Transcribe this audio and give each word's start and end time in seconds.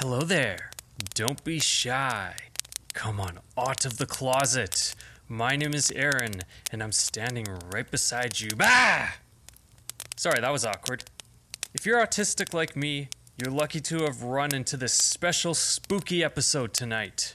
Hello 0.00 0.20
there. 0.20 0.70
Don't 1.16 1.42
be 1.42 1.58
shy. 1.58 2.36
Come 2.94 3.18
on 3.18 3.40
out 3.58 3.84
of 3.84 3.98
the 3.98 4.06
closet. 4.06 4.94
My 5.26 5.56
name 5.56 5.74
is 5.74 5.90
Aaron, 5.90 6.42
and 6.70 6.84
I'm 6.84 6.92
standing 6.92 7.46
right 7.74 7.90
beside 7.90 8.38
you. 8.38 8.50
Bah! 8.56 9.08
Sorry, 10.14 10.40
that 10.40 10.52
was 10.52 10.64
awkward. 10.64 11.02
If 11.74 11.84
you're 11.84 11.98
autistic 11.98 12.54
like 12.54 12.76
me, 12.76 13.08
you're 13.38 13.50
lucky 13.50 13.80
to 13.80 14.04
have 14.04 14.22
run 14.22 14.54
into 14.54 14.76
this 14.76 14.92
special 14.92 15.52
spooky 15.52 16.22
episode 16.22 16.72
tonight. 16.72 17.34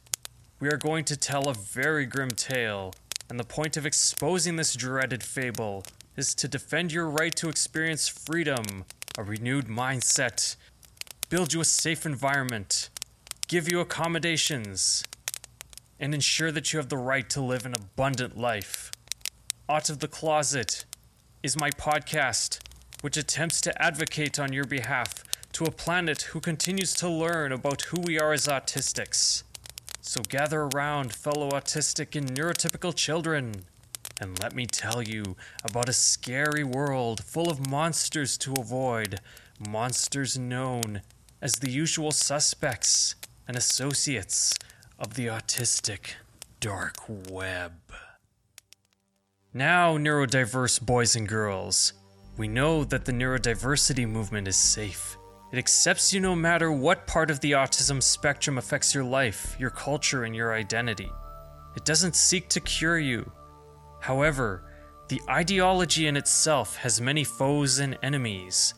We 0.62 0.70
are 0.70 0.78
going 0.78 1.04
to 1.04 1.18
tell 1.18 1.50
a 1.50 1.54
very 1.54 2.06
grim 2.06 2.32
tale, 2.32 2.94
and 3.30 3.38
the 3.38 3.44
point 3.44 3.76
of 3.76 3.86
exposing 3.86 4.56
this 4.56 4.74
dreaded 4.74 5.22
fable 5.22 5.84
is 6.16 6.34
to 6.36 6.48
defend 6.48 6.94
your 6.94 7.10
right 7.10 7.36
to 7.36 7.50
experience 7.50 8.08
freedom, 8.08 8.86
a 9.18 9.24
renewed 9.24 9.68
mindset, 9.68 10.56
build 11.34 11.52
you 11.52 11.62
a 11.62 11.66
safe 11.66 12.06
environment, 12.06 12.92
give 13.48 13.68
you 13.72 13.80
accommodations, 13.80 15.04
and 16.00 16.14
ensure 16.14 16.52
that 16.52 16.72
you 16.72 16.78
have 16.78 16.90
the 16.90 16.96
right 16.96 17.28
to 17.28 17.42
live 17.42 17.66
an 17.66 17.74
abundant 17.74 18.38
life. 18.38 18.92
Out 19.68 19.90
of 19.90 19.98
the 19.98 20.08
Closet 20.08 20.86
is 21.42 21.60
my 21.60 21.72
podcast, 21.72 22.60
which 23.02 23.18
attempts 23.18 23.62
to 23.62 23.82
advocate 23.82 24.38
on 24.38 24.54
your 24.54 24.66
behalf 24.66 25.24
to 25.54 25.66
a 25.66 25.72
planet 25.72 26.22
who 26.22 26.40
continues 26.40 26.94
to 26.94 27.10
learn 27.10 27.52
about 27.52 27.82
who 27.82 28.00
we 28.02 28.20
are 28.20 28.34
as 28.34 28.46
autistics. 28.46 29.42
So 30.02 30.22
gather 30.22 30.70
around, 30.72 31.16
fellow 31.16 31.50
autistic 31.50 32.16
and 32.16 32.30
neurotypical 32.36 32.96
children, 32.96 33.66
and 34.22 34.40
let 34.40 34.54
me 34.54 34.68
tell 34.68 35.02
you 35.02 35.36
about 35.64 35.90
a 35.90 35.94
scary 35.94 36.64
world 36.64 37.24
full 37.24 37.50
of 37.50 37.68
monsters 37.68 38.38
to 38.38 38.54
avoid, 38.54 39.20
monsters 39.60 40.38
known 40.38 41.02
as 41.44 41.56
the 41.56 41.70
usual 41.70 42.10
suspects 42.10 43.16
and 43.50 43.58
associates 43.58 44.56
of 44.98 45.16
the 45.16 45.28
autistic 45.28 46.14
dark 46.62 46.96
web. 47.30 47.74
Now, 49.54 49.98
neurodiverse 49.98 50.82
boys 50.82 51.18
and 51.18 51.28
girls, 51.28 51.92
we 52.38 52.48
know 52.48 52.86
that 52.86 53.04
the 53.04 53.12
neurodiversity 53.12 54.08
movement 54.08 54.48
is 54.48 54.56
safe. 54.56 55.18
It 55.52 55.60
accepts 55.60 56.14
you 56.14 56.22
no 56.22 56.34
matter 56.34 56.72
what 56.72 57.08
part 57.08 57.30
of 57.30 57.42
the 57.42 57.52
autism 57.52 58.02
spectrum 58.02 58.58
affects 58.58 58.96
your 58.96 59.04
life, 59.04 59.58
your 59.60 59.70
culture, 59.70 60.24
and 60.24 60.34
your 60.34 60.54
identity. 60.54 61.12
It 61.76 61.84
doesn't 61.84 62.16
seek 62.16 62.48
to 62.50 62.62
cure 62.62 63.00
you. 63.00 63.30
However, 64.00 64.64
the 65.10 65.20
ideology 65.30 66.08
in 66.08 66.16
itself 66.16 66.78
has 66.78 67.02
many 67.02 67.26
foes 67.26 67.80
and 67.80 67.98
enemies. 68.02 68.74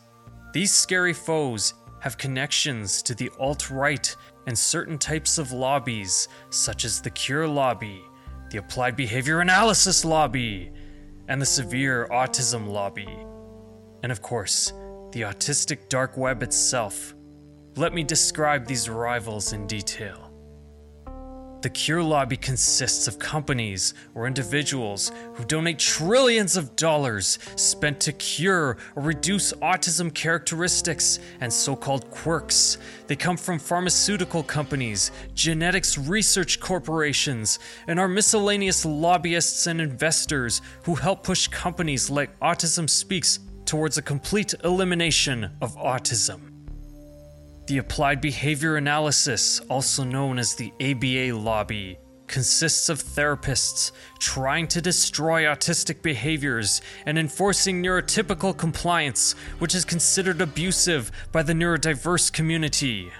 These 0.52 0.72
scary 0.72 1.12
foes 1.12 1.74
have 2.06 2.16
connections 2.16 3.02
to 3.02 3.16
the 3.16 3.28
alt 3.40 3.68
right 3.68 4.14
and 4.46 4.56
certain 4.56 4.96
types 4.96 5.38
of 5.38 5.50
lobbies, 5.50 6.28
such 6.50 6.84
as 6.84 7.00
the 7.00 7.10
Cure 7.10 7.48
Lobby, 7.48 8.00
the 8.50 8.58
Applied 8.58 8.94
Behavior 8.94 9.40
Analysis 9.40 10.04
Lobby, 10.04 10.70
and 11.26 11.42
the 11.42 11.46
Severe 11.46 12.06
Autism 12.12 12.68
Lobby. 12.68 13.08
And 14.04 14.12
of 14.12 14.22
course, 14.22 14.72
the 15.10 15.22
autistic 15.22 15.88
dark 15.88 16.16
web 16.16 16.44
itself. 16.44 17.12
Let 17.74 17.92
me 17.92 18.04
describe 18.04 18.68
these 18.68 18.88
rivals 18.88 19.52
in 19.52 19.66
detail. 19.66 20.25
The 21.62 21.70
Cure 21.70 22.02
Lobby 22.02 22.36
consists 22.36 23.08
of 23.08 23.18
companies 23.18 23.94
or 24.14 24.26
individuals 24.26 25.10
who 25.34 25.44
donate 25.44 25.78
trillions 25.78 26.56
of 26.56 26.76
dollars 26.76 27.38
spent 27.56 27.98
to 28.00 28.12
cure 28.12 28.76
or 28.94 29.02
reduce 29.02 29.52
autism 29.54 30.12
characteristics 30.12 31.18
and 31.40 31.50
so 31.52 31.74
called 31.74 32.10
quirks. 32.10 32.76
They 33.06 33.16
come 33.16 33.38
from 33.38 33.58
pharmaceutical 33.58 34.42
companies, 34.42 35.10
genetics 35.34 35.96
research 35.96 36.60
corporations, 36.60 37.58
and 37.86 37.98
are 37.98 38.08
miscellaneous 38.08 38.84
lobbyists 38.84 39.66
and 39.66 39.80
investors 39.80 40.60
who 40.84 40.94
help 40.94 41.24
push 41.24 41.48
companies 41.48 42.10
like 42.10 42.38
Autism 42.40 42.88
Speaks 42.88 43.40
towards 43.64 43.98
a 43.98 44.02
complete 44.02 44.54
elimination 44.62 45.50
of 45.60 45.74
autism. 45.76 46.55
The 47.66 47.78
Applied 47.78 48.20
Behavior 48.20 48.76
Analysis, 48.76 49.58
also 49.68 50.04
known 50.04 50.38
as 50.38 50.54
the 50.54 50.72
ABA 50.80 51.36
lobby, 51.36 51.98
consists 52.28 52.88
of 52.88 53.02
therapists 53.02 53.90
trying 54.20 54.68
to 54.68 54.80
destroy 54.80 55.42
autistic 55.42 56.00
behaviors 56.00 56.80
and 57.06 57.18
enforcing 57.18 57.82
neurotypical 57.82 58.56
compliance, 58.56 59.32
which 59.58 59.74
is 59.74 59.84
considered 59.84 60.40
abusive 60.40 61.10
by 61.32 61.42
the 61.42 61.54
neurodiverse 61.54 62.32
community. 62.32 63.10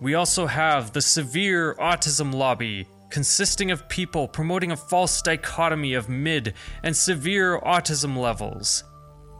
We 0.00 0.14
also 0.14 0.46
have 0.46 0.92
the 0.92 1.02
Severe 1.02 1.74
Autism 1.74 2.32
Lobby, 2.32 2.86
consisting 3.10 3.72
of 3.72 3.88
people 3.88 4.28
promoting 4.28 4.70
a 4.70 4.76
false 4.76 5.20
dichotomy 5.22 5.94
of 5.94 6.08
mid 6.08 6.54
and 6.84 6.96
severe 6.96 7.58
autism 7.62 8.16
levels. 8.16 8.84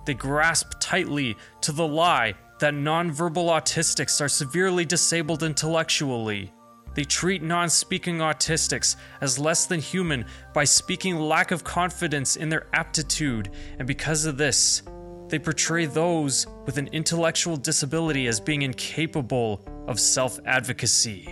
They 0.04 0.14
grasp 0.14 0.72
tightly 0.80 1.36
to 1.60 1.70
the 1.70 1.86
lie 1.86 2.34
that 2.58 2.74
nonverbal 2.74 3.50
autistics 3.50 4.20
are 4.20 4.28
severely 4.28 4.84
disabled 4.84 5.42
intellectually. 5.42 6.52
They 6.94 7.04
treat 7.04 7.42
non 7.42 7.68
speaking 7.68 8.18
autistics 8.18 8.96
as 9.20 9.38
less 9.38 9.66
than 9.66 9.80
human 9.80 10.24
by 10.54 10.64
speaking 10.64 11.16
lack 11.16 11.50
of 11.50 11.62
confidence 11.62 12.36
in 12.36 12.48
their 12.48 12.66
aptitude, 12.72 13.50
and 13.78 13.86
because 13.86 14.24
of 14.24 14.38
this, 14.38 14.82
they 15.28 15.38
portray 15.38 15.86
those 15.86 16.46
with 16.64 16.78
an 16.78 16.88
intellectual 16.92 17.56
disability 17.56 18.28
as 18.28 18.40
being 18.40 18.62
incapable 18.62 19.60
of 19.86 20.00
self 20.00 20.40
advocacy. 20.46 21.28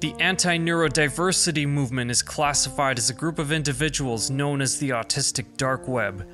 The 0.00 0.14
anti 0.20 0.58
neurodiversity 0.58 1.66
movement 1.66 2.10
is 2.10 2.22
classified 2.22 2.98
as 2.98 3.10
a 3.10 3.14
group 3.14 3.38
of 3.38 3.52
individuals 3.52 4.30
known 4.30 4.60
as 4.60 4.78
the 4.78 4.90
autistic 4.90 5.56
dark 5.56 5.88
web. 5.88 6.24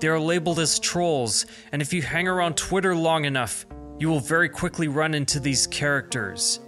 They 0.00 0.08
are 0.08 0.18
labeled 0.18 0.58
as 0.58 0.78
trolls, 0.78 1.44
and 1.72 1.82
if 1.82 1.92
you 1.92 2.00
hang 2.00 2.26
around 2.26 2.56
Twitter 2.56 2.96
long 2.96 3.26
enough, 3.26 3.66
you 3.98 4.08
will 4.08 4.20
very 4.20 4.48
quickly 4.48 4.88
run 4.88 5.12
into 5.12 5.38
these 5.38 5.66
characters. 5.66 6.60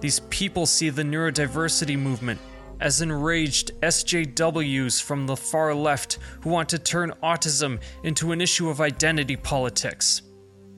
These 0.00 0.20
people 0.30 0.66
see 0.66 0.90
the 0.90 1.02
neurodiversity 1.02 1.98
movement 1.98 2.38
as 2.80 3.00
enraged 3.00 3.72
SJWs 3.80 5.02
from 5.02 5.26
the 5.26 5.36
far 5.36 5.74
left 5.74 6.18
who 6.42 6.50
want 6.50 6.68
to 6.68 6.78
turn 6.78 7.12
autism 7.24 7.80
into 8.04 8.30
an 8.30 8.40
issue 8.40 8.68
of 8.68 8.80
identity 8.80 9.34
politics. 9.34 10.22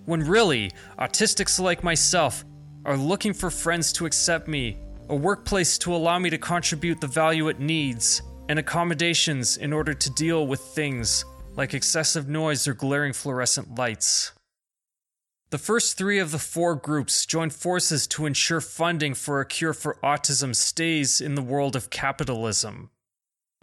When 0.06 0.26
really, 0.26 0.70
autistics 0.98 1.60
like 1.60 1.84
myself 1.84 2.42
are 2.86 2.96
looking 2.96 3.34
for 3.34 3.50
friends 3.50 3.92
to 3.94 4.06
accept 4.06 4.48
me, 4.48 4.78
a 5.10 5.14
workplace 5.14 5.76
to 5.78 5.94
allow 5.94 6.18
me 6.18 6.30
to 6.30 6.38
contribute 6.38 7.02
the 7.02 7.06
value 7.06 7.48
it 7.48 7.60
needs, 7.60 8.22
and 8.48 8.58
accommodations 8.58 9.58
in 9.58 9.74
order 9.74 9.92
to 9.92 10.10
deal 10.10 10.46
with 10.46 10.60
things 10.60 11.26
like 11.58 11.74
excessive 11.74 12.28
noise 12.28 12.68
or 12.68 12.72
glaring 12.72 13.12
fluorescent 13.12 13.76
lights. 13.76 14.30
The 15.50 15.58
first 15.58 15.98
three 15.98 16.20
of 16.20 16.30
the 16.30 16.38
four 16.38 16.76
groups 16.76 17.26
join 17.26 17.50
forces 17.50 18.06
to 18.08 18.26
ensure 18.26 18.60
funding 18.60 19.14
for 19.14 19.40
a 19.40 19.46
cure 19.46 19.72
for 19.72 19.98
autism 20.02 20.54
stays 20.54 21.20
in 21.20 21.34
the 21.34 21.42
world 21.42 21.74
of 21.74 21.90
capitalism. 21.90 22.90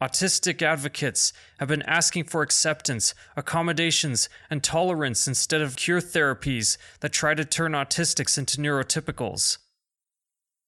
Autistic 0.02 0.62
advocates 0.62 1.32
have 1.60 1.70
been 1.70 1.84
asking 1.84 2.26
for 2.26 2.42
acceptance, 2.42 3.16
accommodations, 3.38 4.28
and 4.50 4.62
tolerance 4.62 5.26
instead 5.26 5.62
of 5.62 5.78
cure 5.78 6.02
therapies 6.02 6.78
that 7.00 7.14
try 7.14 7.34
to 7.34 7.46
turn 7.46 7.72
autistics 7.72 8.38
into 8.38 8.58
neurotypicals. 8.58 9.60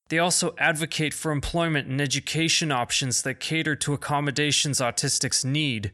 They 0.07 0.19
also 0.19 0.55
advocate 0.57 1.13
for 1.13 1.33
employment 1.33 1.89
and 1.89 1.99
education 1.99 2.71
options 2.71 3.23
that 3.23 3.41
cater 3.41 3.75
to 3.75 3.93
accommodations 3.93 4.79
autistics 4.79 5.43
need. 5.43 5.91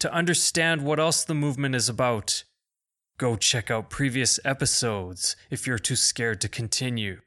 To 0.00 0.12
understand 0.12 0.82
what 0.82 1.00
else 1.00 1.24
the 1.24 1.34
movement 1.34 1.74
is 1.74 1.88
about, 1.88 2.44
Go 3.20 3.36
check 3.36 3.70
out 3.70 3.90
previous 3.90 4.40
episodes 4.46 5.36
if 5.50 5.66
you're 5.66 5.78
too 5.78 5.94
scared 5.94 6.40
to 6.40 6.48
continue. 6.48 7.20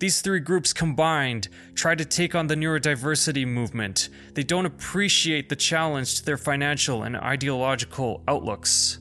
These 0.00 0.22
three 0.22 0.40
groups 0.40 0.72
combined 0.72 1.46
try 1.76 1.94
to 1.94 2.04
take 2.04 2.34
on 2.34 2.48
the 2.48 2.56
neurodiversity 2.56 3.46
movement. 3.46 4.08
They 4.34 4.42
don't 4.42 4.66
appreciate 4.66 5.48
the 5.48 5.54
challenge 5.54 6.16
to 6.16 6.24
their 6.24 6.36
financial 6.36 7.04
and 7.04 7.16
ideological 7.16 8.24
outlooks. 8.26 8.98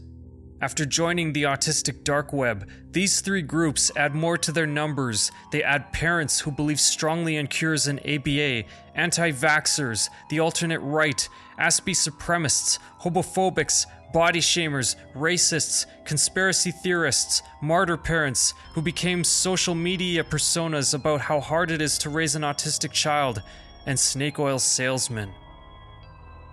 After 0.62 0.86
joining 0.86 1.34
the 1.34 1.44
autistic 1.44 2.04
dark 2.04 2.32
web, 2.32 2.70
these 2.92 3.20
three 3.22 3.42
groups 3.42 3.90
add 3.96 4.14
more 4.14 4.38
to 4.38 4.52
their 4.52 4.68
numbers. 4.68 5.32
They 5.52 5.64
add 5.64 5.92
parents 5.92 6.40
who 6.40 6.52
believe 6.52 6.80
strongly 6.80 7.38
in 7.38 7.48
cures 7.48 7.88
and 7.88 8.00
ABA, 8.02 8.66
anti 8.94 9.32
vaxxers, 9.32 10.10
the 10.30 10.40
alternate 10.40 10.82
right, 10.82 11.28
Aspie 11.62 11.94
supremacists, 11.94 12.80
homophobics, 13.02 13.86
body 14.12 14.40
shamers, 14.40 14.96
racists, 15.16 15.86
conspiracy 16.06 16.72
theorists, 16.72 17.44
martyr 17.62 17.98
parents 17.98 18.56
who 18.74 18.82
became 18.82 19.24
social 19.24 19.76
media 19.76 20.24
personas 20.24 20.96
about 20.96 21.22
how 21.22 21.40
hard 21.40 21.70
it 21.70 21.80
is 21.80 22.00
to 22.00 22.10
raise 22.10 22.36
an 22.36 22.42
autistic 22.42 22.92
child, 22.92 23.44
and 23.86 24.00
snake 24.00 24.40
oil 24.40 24.58
salesmen. 24.58 25.32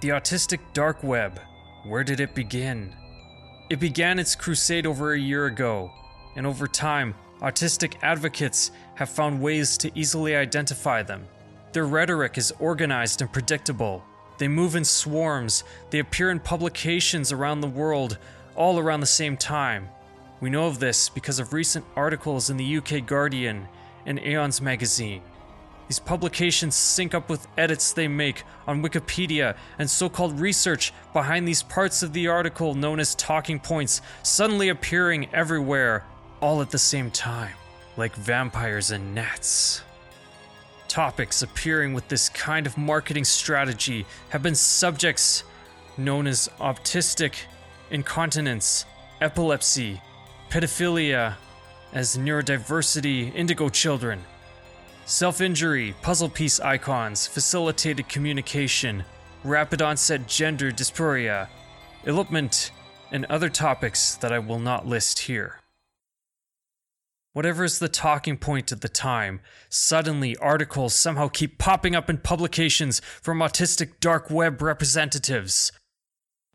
The 0.02 0.10
autistic 0.10 0.60
dark 0.74 1.02
web, 1.02 1.40
where 1.86 2.04
did 2.04 2.20
it 2.20 2.34
begin? 2.34 2.94
It 3.70 3.80
began 3.80 4.18
its 4.18 4.36
crusade 4.36 4.86
over 4.86 5.14
a 5.14 5.18
year 5.18 5.46
ago, 5.46 5.90
and 6.36 6.46
over 6.46 6.66
time, 6.66 7.14
autistic 7.40 7.94
advocates 8.02 8.72
have 8.96 9.08
found 9.08 9.40
ways 9.40 9.78
to 9.78 9.90
easily 9.98 10.36
identify 10.36 11.02
them. 11.02 11.26
Their 11.72 11.86
rhetoric 11.86 12.36
is 12.36 12.52
organized 12.58 13.22
and 13.22 13.32
predictable. 13.32 14.04
They 14.38 14.48
move 14.48 14.76
in 14.76 14.84
swarms, 14.84 15.64
they 15.90 15.98
appear 15.98 16.30
in 16.30 16.40
publications 16.40 17.32
around 17.32 17.60
the 17.60 17.66
world, 17.66 18.18
all 18.54 18.78
around 18.78 19.00
the 19.00 19.06
same 19.06 19.36
time. 19.36 19.88
We 20.40 20.50
know 20.50 20.66
of 20.66 20.78
this 20.78 21.08
because 21.08 21.40
of 21.40 21.52
recent 21.52 21.84
articles 21.96 22.48
in 22.48 22.56
the 22.56 22.78
UK 22.78 23.04
Guardian 23.04 23.68
and 24.06 24.20
Aeon's 24.20 24.60
magazine. 24.60 25.22
These 25.88 25.98
publications 25.98 26.76
sync 26.76 27.14
up 27.14 27.30
with 27.30 27.48
edits 27.56 27.92
they 27.92 28.08
make 28.08 28.44
on 28.66 28.82
Wikipedia 28.82 29.56
and 29.78 29.88
so 29.88 30.08
called 30.08 30.38
research 30.38 30.92
behind 31.12 31.48
these 31.48 31.62
parts 31.62 32.02
of 32.02 32.12
the 32.12 32.28
article 32.28 32.74
known 32.74 33.00
as 33.00 33.14
talking 33.14 33.58
points 33.58 34.02
suddenly 34.22 34.68
appearing 34.68 35.28
everywhere, 35.32 36.04
all 36.40 36.60
at 36.60 36.70
the 36.70 36.78
same 36.78 37.10
time, 37.10 37.54
like 37.96 38.14
vampires 38.14 38.90
and 38.90 39.14
gnats. 39.14 39.82
Topics 40.88 41.42
appearing 41.42 41.92
with 41.92 42.08
this 42.08 42.28
kind 42.28 42.66
of 42.66 42.76
marketing 42.76 43.24
strategy 43.24 44.06
have 44.30 44.42
been 44.42 44.54
subjects 44.54 45.44
known 45.96 46.26
as 46.26 46.48
autistic, 46.58 47.34
incontinence, 47.90 48.84
epilepsy, 49.20 50.00
pedophilia, 50.50 51.34
as 51.92 52.16
neurodiversity, 52.16 53.34
indigo 53.34 53.68
children, 53.68 54.24
Self 55.08 55.40
injury, 55.40 55.94
puzzle 56.02 56.28
piece 56.28 56.60
icons, 56.60 57.26
facilitated 57.26 58.10
communication, 58.10 59.04
rapid 59.42 59.80
onset 59.80 60.28
gender 60.28 60.70
dysphoria, 60.70 61.48
elopement, 62.04 62.72
and 63.10 63.24
other 63.24 63.48
topics 63.48 64.16
that 64.16 64.34
I 64.34 64.38
will 64.38 64.58
not 64.58 64.86
list 64.86 65.20
here. 65.20 65.60
Whatever 67.38 67.62
is 67.62 67.78
the 67.78 67.88
talking 67.88 68.36
point 68.36 68.72
at 68.72 68.80
the 68.80 68.88
time, 68.88 69.40
suddenly 69.68 70.36
articles 70.38 70.92
somehow 70.92 71.28
keep 71.28 71.56
popping 71.56 71.94
up 71.94 72.10
in 72.10 72.18
publications 72.18 73.00
from 73.22 73.38
autistic 73.38 74.00
dark 74.00 74.28
web 74.28 74.60
representatives. 74.60 75.70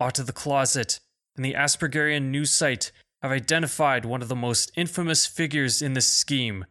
Out 0.02 0.20
of 0.20 0.28
the 0.28 0.34
Closet 0.34 1.00
and 1.38 1.46
the 1.46 1.54
Aspergian 1.54 2.24
news 2.32 2.52
site 2.52 2.92
have 3.22 3.32
identified 3.32 4.04
one 4.04 4.22
of 4.22 4.28
the 4.28 4.36
most 4.36 4.74
infamous 4.76 5.26
figures 5.26 5.82
in 5.82 5.94
this 5.94 6.12
scheme 6.12 6.66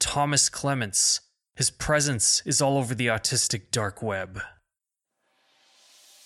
Thomas 0.00 0.48
Clements. 0.48 1.20
His 1.54 1.70
presence 1.70 2.42
is 2.44 2.60
all 2.60 2.76
over 2.78 2.96
the 2.96 3.06
autistic 3.06 3.70
dark 3.70 4.02
web. 4.02 4.40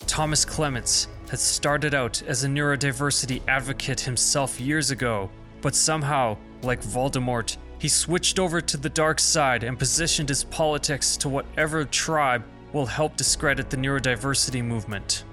Thomas 0.06 0.46
Clements 0.46 1.08
had 1.28 1.38
started 1.38 1.94
out 1.94 2.22
as 2.22 2.44
a 2.44 2.48
neurodiversity 2.48 3.46
advocate 3.46 4.00
himself 4.00 4.58
years 4.58 4.90
ago, 4.90 5.30
but 5.60 5.74
somehow, 5.74 6.38
like 6.62 6.82
Voldemort, 6.82 7.56
he 7.78 7.88
switched 7.88 8.38
over 8.38 8.60
to 8.60 8.76
the 8.76 8.88
dark 8.88 9.20
side 9.20 9.62
and 9.62 9.78
positioned 9.78 10.28
his 10.28 10.44
politics 10.44 11.16
to 11.18 11.28
whatever 11.28 11.84
tribe 11.84 12.44
will 12.72 12.86
help 12.86 13.16
discredit 13.16 13.70
the 13.70 13.76
neurodiversity 13.76 14.64
movement. 14.64 15.24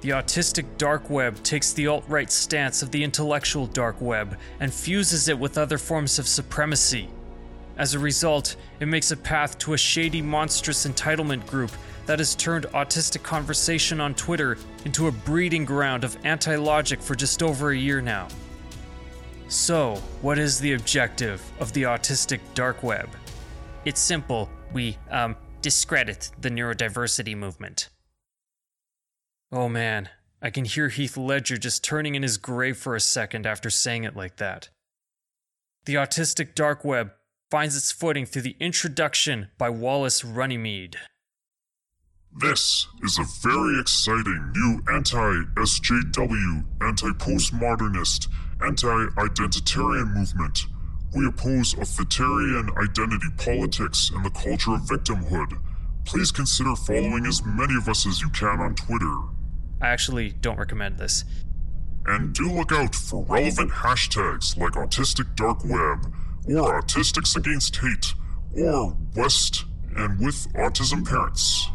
The 0.00 0.10
autistic 0.10 0.64
dark 0.78 1.10
web 1.10 1.42
takes 1.42 1.72
the 1.72 1.86
alt 1.86 2.04
right 2.08 2.30
stance 2.30 2.82
of 2.82 2.90
the 2.90 3.04
intellectual 3.04 3.66
dark 3.66 4.00
web 4.00 4.38
and 4.58 4.72
fuses 4.72 5.28
it 5.28 5.38
with 5.38 5.58
other 5.58 5.76
forms 5.76 6.18
of 6.18 6.26
supremacy. 6.26 7.08
As 7.76 7.94
a 7.94 7.98
result, 7.98 8.56
it 8.80 8.86
makes 8.86 9.10
a 9.10 9.16
path 9.16 9.58
to 9.58 9.74
a 9.74 9.78
shady, 9.78 10.22
monstrous 10.22 10.86
entitlement 10.86 11.46
group 11.46 11.70
that 12.06 12.18
has 12.18 12.34
turned 12.34 12.64
autistic 12.68 13.22
conversation 13.22 14.00
on 14.00 14.14
Twitter 14.14 14.56
into 14.84 15.06
a 15.08 15.12
breeding 15.12 15.64
ground 15.64 16.02
of 16.02 16.16
anti 16.24 16.56
logic 16.56 17.00
for 17.00 17.14
just 17.14 17.42
over 17.42 17.70
a 17.70 17.76
year 17.76 18.00
now. 18.00 18.28
So, 19.50 19.96
what 20.22 20.38
is 20.38 20.60
the 20.60 20.74
objective 20.74 21.42
of 21.58 21.72
the 21.72 21.82
autistic 21.82 22.38
dark 22.54 22.84
web? 22.84 23.08
It's 23.84 24.00
simple. 24.00 24.48
We, 24.72 24.96
um, 25.10 25.34
discredit 25.60 26.30
the 26.40 26.50
neurodiversity 26.50 27.36
movement. 27.36 27.88
Oh 29.50 29.68
man, 29.68 30.08
I 30.40 30.50
can 30.50 30.64
hear 30.64 30.88
Heath 30.88 31.16
Ledger 31.16 31.56
just 31.56 31.82
turning 31.82 32.14
in 32.14 32.22
his 32.22 32.38
grave 32.38 32.76
for 32.76 32.94
a 32.94 33.00
second 33.00 33.44
after 33.44 33.70
saying 33.70 34.04
it 34.04 34.14
like 34.14 34.36
that. 34.36 34.68
The 35.84 35.96
autistic 35.96 36.54
dark 36.54 36.84
web 36.84 37.10
finds 37.50 37.76
its 37.76 37.90
footing 37.90 38.26
through 38.26 38.42
the 38.42 38.56
introduction 38.60 39.48
by 39.58 39.68
Wallace 39.68 40.24
Runnymede. 40.24 40.96
This 42.40 42.86
is 43.02 43.18
a 43.18 43.24
very 43.42 43.80
exciting 43.80 44.52
new 44.54 44.80
anti 44.94 45.42
SJW, 45.56 46.64
anti 46.80 47.10
postmodernist, 47.18 48.28
anti 48.62 49.06
identitarian 49.16 50.14
movement. 50.14 50.66
We 51.14 51.26
oppose 51.26 51.74
authoritarian 51.74 52.70
identity 52.76 53.26
politics 53.36 54.10
and 54.14 54.24
the 54.24 54.30
culture 54.30 54.74
of 54.74 54.82
victimhood. 54.82 55.60
Please 56.04 56.30
consider 56.30 56.74
following 56.76 57.26
as 57.26 57.44
many 57.44 57.74
of 57.76 57.88
us 57.88 58.06
as 58.06 58.20
you 58.20 58.30
can 58.30 58.60
on 58.60 58.74
Twitter. 58.74 59.16
I 59.80 59.88
actually 59.88 60.30
don't 60.30 60.58
recommend 60.58 60.98
this. 60.98 61.24
And 62.06 62.34
do 62.34 62.50
look 62.50 62.72
out 62.72 62.94
for 62.94 63.24
relevant 63.24 63.70
hashtags 63.70 64.56
like 64.56 64.72
Autistic 64.72 65.34
Dark 65.36 65.64
Web 65.64 66.12
or 66.48 66.80
Autistics 66.80 67.36
Against 67.36 67.76
Hate 67.76 68.14
or 68.56 68.96
We 69.14 69.28
stand 69.28 70.20
with 70.20 70.52
Autism 70.54 71.06
Parents. 71.06 71.68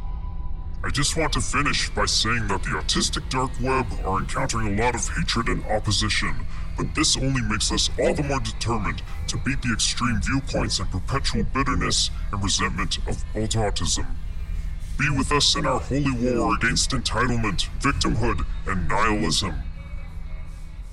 I 0.84 0.90
just 0.90 1.18
want 1.18 1.34
to 1.34 1.42
finish 1.42 1.90
by 1.90 2.06
saying 2.06 2.48
that 2.48 2.64
the 2.64 2.70
autistic 2.70 3.30
dark 3.30 3.52
web 3.62 3.88
are 4.06 4.20
encountering 4.20 4.78
a 4.78 4.84
lot 4.84 4.96
of 4.96 5.08
hatred 5.10 5.48
and 5.48 5.64
opposition, 5.66 6.36
but 6.78 6.94
this 6.94 7.18
only 7.18 7.42
makes 7.42 7.72
us 7.72 7.90
all 8.00 8.14
the 8.14 8.24
more 8.24 8.40
determined 8.40 9.02
to 9.28 9.38
beat 9.38 9.62
the 9.62 9.74
extreme 9.74 10.22
viewpoints 10.22 10.80
and 10.80 10.90
perpetual 10.92 11.44
bitterness 11.54 12.12
and 12.32 12.44
resentment 12.44 12.98
of 13.08 13.24
alt 13.36 13.52
autism. 13.52 14.06
Be 14.98 15.10
with 15.10 15.32
us 15.32 15.56
in 15.56 15.66
our 15.66 15.80
holy 15.80 16.12
war 16.12 16.56
against 16.56 16.92
entitlement, 16.92 17.68
victimhood, 17.82 18.46
and 18.68 18.88
nihilism. 18.88 19.56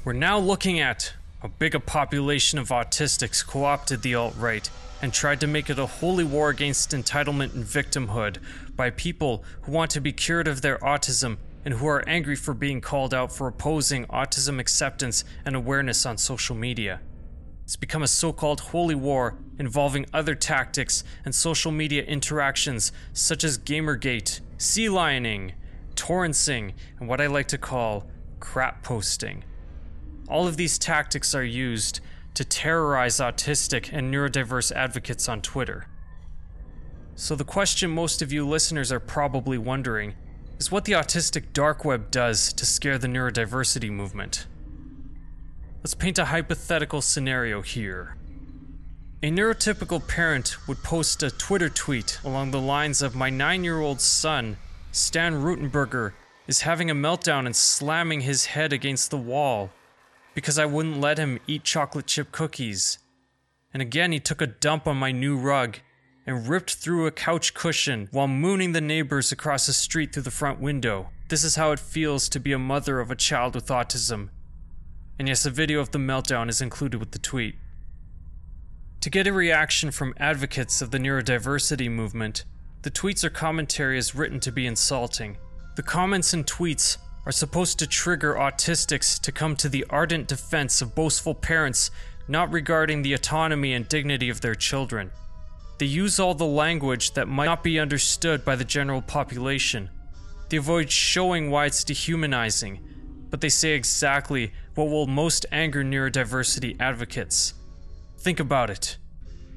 We're 0.05 0.13
now 0.13 0.39
looking 0.39 0.81
at 0.81 1.13
how 1.41 1.49
big 1.59 1.75
a 1.75 1.81
population 1.81 2.59
of 2.59 2.69
autistics 2.71 3.47
co 3.47 3.65
opted 3.65 4.03
the 4.03 4.15
alt 4.15 4.35
right 4.37 4.69
and 5.03 5.13
tried 5.13 5.41
to 5.41 5.47
make 5.47 5.69
it 5.69 5.79
a 5.79 5.87
holy 5.87 6.25
war 6.25 6.51
against 6.51 6.93
entitlement 6.93 7.55
and 7.55 7.65
victimhood 7.65 8.39
by 8.77 8.91
people 8.91 9.45
who 9.63 9.73
want 9.73 9.91
to 9.93 10.01
be 10.01 10.13
cured 10.13 10.49
of 10.49 10.63
their 10.63 10.79
autism 10.79 11.39
and 11.65 11.75
who 11.75 11.87
are 11.87 12.09
angry 12.09 12.37
for 12.37 12.55
being 12.55 12.81
called 12.81 13.15
out 13.15 13.33
for 13.33 13.47
opposing 13.47 14.07
autism 14.07 14.59
acceptance 14.59 15.25
and 15.45 15.55
awareness 15.55 16.05
on 16.05 16.19
social 16.19 16.57
media. 16.57 17.01
It's 17.65 17.77
become 17.77 18.03
a 18.03 18.09
so 18.09 18.33
called 18.33 18.61
holy 18.61 18.95
war 18.95 19.39
involving 19.59 20.07
other 20.13 20.35
tactics 20.35 21.05
and 21.25 21.35
social 21.35 21.71
media 21.71 22.03
interactions 22.03 22.93
such 23.13 23.45
as 23.45 23.59
Gamergate, 23.59 24.41
sea 24.59 24.87
lioning, 24.87 25.53
torrenting, 25.95 26.73
and 26.99 27.09
what 27.09 27.21
I 27.21 27.29
like 27.29 27.49
to 27.49 27.59
call 27.59 28.11
crap 28.41 28.83
posting. 28.83 29.45
All 30.29 30.49
of 30.49 30.57
these 30.57 30.79
tactics 30.79 31.35
are 31.35 31.45
used 31.45 32.01
to 32.35 32.45
terrorize 32.45 33.19
autistic 33.19 33.91
and 33.93 34.13
neurodiverse 34.13 34.73
advocates 34.73 35.29
on 35.29 35.43
Twitter. 35.43 35.87
So, 37.15 37.37
the 37.37 37.45
question 37.45 37.91
most 37.91 38.23
of 38.23 38.33
you 38.33 38.49
listeners 38.49 38.91
are 38.91 39.01
probably 39.01 39.59
wondering 39.59 40.15
is 40.59 40.73
what 40.73 40.85
the 40.85 40.93
autistic 40.93 41.53
dark 41.53 41.85
web 41.85 42.11
does 42.11 42.53
to 42.55 42.65
scare 42.65 42.99
the 42.99 43.07
neurodiversity 43.07 43.91
movement. 43.91 44.47
Let's 45.83 45.95
paint 45.95 46.19
a 46.19 46.27
hypothetical 46.27 47.03
scenario 47.03 47.61
here. 47.61 48.17
A 49.23 49.31
neurotypical 49.31 50.07
parent 50.09 50.57
would 50.67 50.83
post 50.83 51.23
a 51.23 51.31
Twitter 51.31 51.69
tweet 51.69 52.19
along 52.25 52.51
the 52.51 52.61
lines 52.61 53.03
of 53.03 53.15
My 53.15 53.31
nine 53.31 53.63
year 53.63 53.81
old 53.81 54.01
son, 54.01 54.57
Stan 54.91 55.35
Rutenberger, 55.35 56.13
is 56.47 56.63
having 56.63 56.91
a 56.91 56.95
meltdown 56.95 57.47
and 57.47 57.55
slamming 57.55 58.23
his 58.23 58.47
head 58.47 58.73
against 58.73 59.11
the 59.11 59.19
wall 59.19 59.71
because 60.35 60.59
I 60.59 60.67
wouldn't 60.67 61.01
let 61.01 61.19
him 61.19 61.39
eat 61.47 61.63
chocolate 61.63 62.07
chip 62.07 62.33
cookies. 62.33 62.99
And 63.73 63.83
again, 63.83 64.13
he 64.13 64.21
took 64.21 64.41
a 64.41 64.47
dump 64.47 64.87
on 64.87 64.97
my 64.97 65.13
new 65.13 65.37
rug 65.37 65.79
and 66.27 66.49
ripped 66.49 66.75
through 66.75 67.07
a 67.07 67.11
couch 67.11 67.55
cushion 67.55 68.09
while 68.11 68.29
mooning 68.29 68.73
the 68.73 68.81
neighbors 68.81 69.33
across 69.33 69.67
the 69.67 69.73
street 69.73 70.13
through 70.13 70.23
the 70.23 70.31
front 70.31 70.61
window. 70.61 71.09
This 71.29 71.45
is 71.45 71.57
how 71.57 71.73
it 71.73 71.81
feels 71.81 72.29
to 72.29 72.41
be 72.41 72.53
a 72.53 72.59
mother 72.59 73.01
of 73.01 73.11
a 73.11 73.17
child 73.17 73.55
with 73.55 73.67
autism. 73.69 74.29
And 75.19 75.29
yes, 75.29 75.47
a 75.47 75.51
video 75.51 75.81
of 75.81 75.91
the 75.91 75.99
meltdown 75.99 76.49
is 76.49 76.61
included 76.61 76.99
with 76.99 77.13
the 77.13 77.19
tweet. 77.19 77.57
To 79.01 79.11
get 79.11 79.27
a 79.27 79.33
reaction 79.33 79.91
from 79.91 80.15
advocates 80.17 80.81
of 80.81 80.91
the 80.91 80.99
neurodiversity 80.99 81.91
movement, 81.91 82.45
the 82.83 82.91
tweets 82.91 83.25
or 83.25 83.31
commentary 83.31 83.99
is 83.99 84.15
written 84.15 84.41
to 84.41 84.53
be 84.53 84.67
insulting. 84.67 85.39
The 85.77 85.83
comments 85.83 86.33
and 86.33 86.47
tweets 86.47 86.99
are 87.25 87.33
supposed 87.33 87.79
to 87.79 87.87
trigger 87.87 88.35
autistics 88.35 89.21
to 89.21 89.33
come 89.33 89.57
to 89.57 89.69
the 89.69 89.85
ardent 89.91 90.29
defense 90.29 90.83
of 90.83 90.95
boastful 90.95 91.35
parents 91.35 91.91
not 92.29 92.53
regarding 92.53 93.03
the 93.03 93.15
autonomy 93.15 93.75
and 93.75 93.89
dignity 93.89 94.29
of 94.29 94.41
their 94.41 94.55
children. 94.55 95.11
They 95.83 95.89
use 95.89 96.21
all 96.21 96.35
the 96.35 96.47
language 96.47 97.15
that 97.15 97.27
might 97.27 97.47
not 97.47 97.65
be 97.65 97.81
understood 97.81 98.45
by 98.45 98.55
the 98.55 98.65
general 98.65 99.03
population. 99.03 99.91
They 100.49 100.59
avoid 100.59 100.93
showing 100.93 101.51
why 101.51 101.67
it's 101.67 101.83
dehumanizing, 101.83 102.79
but 103.31 103.41
they 103.41 103.49
say 103.49 103.73
exactly 103.73 104.53
what 104.77 104.91
will 104.91 105.09
most 105.09 105.45
anger 105.51 105.83
neurodiversity 105.83 106.81
advocates. 106.81 107.55
Think 108.19 108.39
about 108.39 108.71
it. 108.71 108.97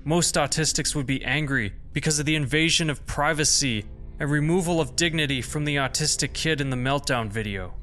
Most 0.04 0.34
autistics 0.34 0.96
would 0.96 1.06
be 1.06 1.24
angry 1.24 1.74
because 1.94 2.18
of 2.18 2.26
the 2.26 2.36
invasion 2.36 2.90
of 2.90 3.06
privacy 3.06 3.86
and 4.20 4.32
removal 4.32 4.82
of 4.82 4.96
dignity 4.96 5.44
from 5.44 5.64
the 5.64 5.76
autistic 5.76 6.34
kid 6.34 6.60
in 6.60 6.72
the 6.72 6.76
meltdown 6.76 7.30
video. 7.30 7.76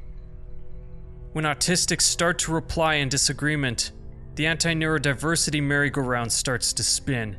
When 1.33 1.45
autistics 1.45 2.03
start 2.03 2.41
to 2.41 2.53
reply 2.53 2.95
in 2.95 3.09
disagreement, 3.09 3.93
the 4.35 4.47
anti 4.49 4.75
neurodiversity 4.75 5.63
merry-go-round 5.63 6.33
starts 6.33 6.73
to 6.73 6.83
spin. 6.83 7.37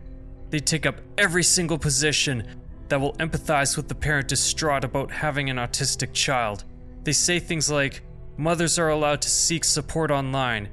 They 0.54 0.60
take 0.60 0.86
up 0.86 1.02
every 1.18 1.42
single 1.42 1.80
position 1.80 2.44
that 2.88 3.02
will 3.02 3.14
empathize 3.14 3.76
with 3.76 3.88
the 3.88 3.96
parent 3.96 4.28
distraught 4.28 4.84
about 4.84 5.10
having 5.10 5.50
an 5.50 5.58
autistic 5.58 6.14
child. 6.14 6.64
They 7.04 7.12
say 7.12 7.40
things 7.40 7.72
like, 7.72 8.04
Mothers 8.38 8.78
are 8.78 8.90
allowed 8.90 9.24
to 9.24 9.32
seek 9.32 9.64
support 9.64 10.12
online. 10.12 10.70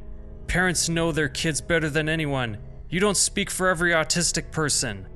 Parents 0.48 0.90
know 0.90 1.12
their 1.12 1.30
kids 1.30 1.62
better 1.62 1.88
than 1.88 2.10
anyone. 2.10 2.58
You 2.90 3.00
don't 3.00 3.16
speak 3.16 3.48
for 3.48 3.68
every 3.68 3.92
autistic 3.92 4.52
person. 4.52 5.06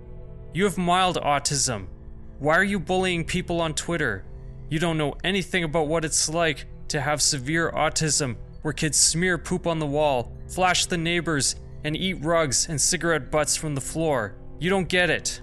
You 0.54 0.64
have 0.64 0.78
mild 0.78 1.18
autism. 1.18 1.88
Why 2.38 2.56
are 2.56 2.64
you 2.64 2.80
bullying 2.80 3.26
people 3.26 3.60
on 3.60 3.74
Twitter? 3.74 4.24
You 4.70 4.78
don't 4.78 4.96
know 4.96 5.14
anything 5.22 5.64
about 5.64 5.88
what 5.88 6.06
it's 6.06 6.30
like 6.30 6.64
to 6.88 7.02
have 7.02 7.20
severe 7.20 7.70
autism 7.70 8.36
where 8.62 8.72
kids 8.72 8.98
smear 8.98 9.36
poop 9.36 9.66
on 9.66 9.78
the 9.78 9.84
wall, 9.84 10.32
flash 10.48 10.86
the 10.86 10.96
neighbors, 10.96 11.54
and 11.84 11.94
eat 11.94 12.24
rugs 12.24 12.66
and 12.70 12.80
cigarette 12.80 13.30
butts 13.30 13.58
from 13.58 13.74
the 13.74 13.80
floor. 13.82 14.36
You 14.58 14.70
don't 14.70 14.88
get 14.88 15.10
it. 15.10 15.40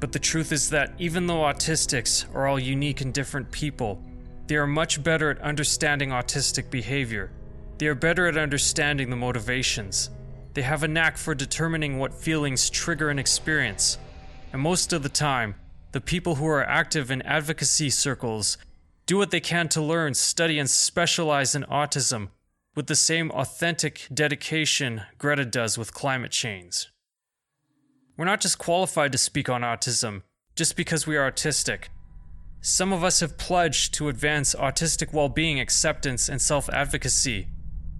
But 0.00 0.12
the 0.12 0.18
truth 0.18 0.52
is 0.52 0.70
that 0.70 0.92
even 0.98 1.26
though 1.26 1.42
autistics 1.42 2.26
are 2.34 2.46
all 2.46 2.58
unique 2.58 3.00
and 3.00 3.14
different 3.14 3.50
people, 3.50 4.02
they 4.46 4.56
are 4.56 4.66
much 4.66 5.02
better 5.02 5.30
at 5.30 5.40
understanding 5.40 6.10
autistic 6.10 6.70
behavior. 6.70 7.30
They 7.78 7.86
are 7.86 7.94
better 7.94 8.26
at 8.26 8.36
understanding 8.36 9.10
the 9.10 9.16
motivations. 9.16 10.10
They 10.54 10.62
have 10.62 10.82
a 10.82 10.88
knack 10.88 11.16
for 11.16 11.34
determining 11.34 11.98
what 11.98 12.14
feelings 12.14 12.70
trigger 12.70 13.10
an 13.10 13.18
experience. 13.18 13.98
And 14.52 14.62
most 14.62 14.92
of 14.92 15.02
the 15.02 15.08
time, 15.08 15.56
the 15.92 16.00
people 16.00 16.36
who 16.36 16.46
are 16.46 16.64
active 16.64 17.10
in 17.10 17.22
advocacy 17.22 17.90
circles 17.90 18.58
do 19.06 19.16
what 19.16 19.30
they 19.30 19.40
can 19.40 19.68
to 19.68 19.82
learn, 19.82 20.14
study, 20.14 20.58
and 20.58 20.68
specialize 20.68 21.54
in 21.54 21.62
autism 21.64 22.28
with 22.74 22.86
the 22.86 22.96
same 22.96 23.30
authentic 23.30 24.06
dedication 24.12 25.02
Greta 25.18 25.44
does 25.44 25.78
with 25.78 25.94
climate 25.94 26.32
change. 26.32 26.88
We're 28.16 28.24
not 28.24 28.40
just 28.40 28.58
qualified 28.58 29.12
to 29.12 29.18
speak 29.18 29.48
on 29.48 29.60
autism 29.60 30.22
just 30.54 30.74
because 30.74 31.06
we 31.06 31.16
are 31.16 31.30
autistic. 31.30 31.88
Some 32.62 32.92
of 32.92 33.04
us 33.04 33.20
have 33.20 33.36
pledged 33.36 33.92
to 33.94 34.08
advance 34.08 34.54
autistic 34.54 35.12
well 35.12 35.28
being, 35.28 35.60
acceptance, 35.60 36.28
and 36.28 36.40
self 36.40 36.68
advocacy. 36.70 37.48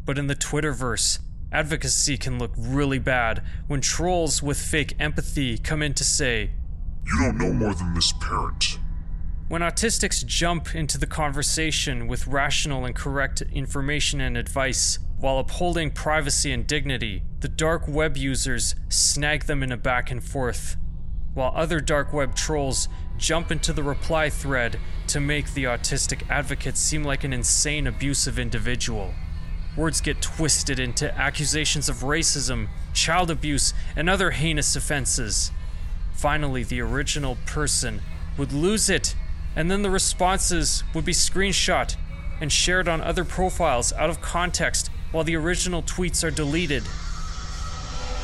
But 0.04 0.18
in 0.18 0.26
the 0.26 0.34
Twitterverse, 0.34 1.18
advocacy 1.52 2.16
can 2.16 2.38
look 2.38 2.52
really 2.56 2.98
bad 2.98 3.42
when 3.66 3.80
trolls 3.80 4.42
with 4.42 4.58
fake 4.58 4.94
empathy 4.98 5.58
come 5.58 5.82
in 5.82 5.92
to 5.94 6.04
say, 6.04 6.50
You 7.06 7.18
don't 7.20 7.38
know 7.38 7.52
more 7.52 7.74
than 7.74 7.94
this 7.94 8.12
parent. 8.20 8.78
When 9.48 9.62
autistics 9.62 10.26
jump 10.26 10.74
into 10.74 10.98
the 10.98 11.06
conversation 11.06 12.08
with 12.08 12.26
rational 12.26 12.84
and 12.84 12.96
correct 12.96 13.42
information 13.52 14.20
and 14.20 14.36
advice 14.36 14.98
while 15.18 15.38
upholding 15.38 15.92
privacy 15.92 16.50
and 16.50 16.66
dignity, 16.66 17.22
the 17.38 17.48
dark 17.48 17.86
web 17.86 18.16
users 18.16 18.74
snag 18.88 19.44
them 19.44 19.62
in 19.62 19.70
a 19.70 19.76
back 19.76 20.10
and 20.10 20.22
forth, 20.24 20.76
while 21.32 21.52
other 21.54 21.78
dark 21.78 22.12
web 22.12 22.34
trolls 22.34 22.88
jump 23.18 23.52
into 23.52 23.72
the 23.72 23.84
reply 23.84 24.30
thread 24.30 24.80
to 25.06 25.20
make 25.20 25.54
the 25.54 25.62
autistic 25.62 26.28
advocate 26.28 26.76
seem 26.76 27.04
like 27.04 27.22
an 27.22 27.32
insane, 27.32 27.86
abusive 27.86 28.40
individual. 28.40 29.14
Words 29.76 30.00
get 30.00 30.20
twisted 30.20 30.80
into 30.80 31.16
accusations 31.16 31.88
of 31.88 31.98
racism, 31.98 32.66
child 32.94 33.30
abuse, 33.30 33.72
and 33.94 34.10
other 34.10 34.32
heinous 34.32 34.74
offenses. 34.74 35.52
Finally, 36.14 36.64
the 36.64 36.80
original 36.80 37.38
person 37.46 38.02
would 38.36 38.52
lose 38.52 38.90
it, 38.90 39.14
and 39.56 39.70
then 39.70 39.82
the 39.82 39.90
responses 39.90 40.84
would 40.94 41.04
be 41.04 41.12
screenshot 41.12 41.96
and 42.40 42.52
shared 42.52 42.86
on 42.86 43.00
other 43.00 43.24
profiles 43.24 43.92
out 43.94 44.10
of 44.10 44.20
context 44.20 44.90
while 45.10 45.24
the 45.24 45.36
original 45.36 45.82
tweets 45.82 46.22
are 46.22 46.30
deleted. 46.30 46.82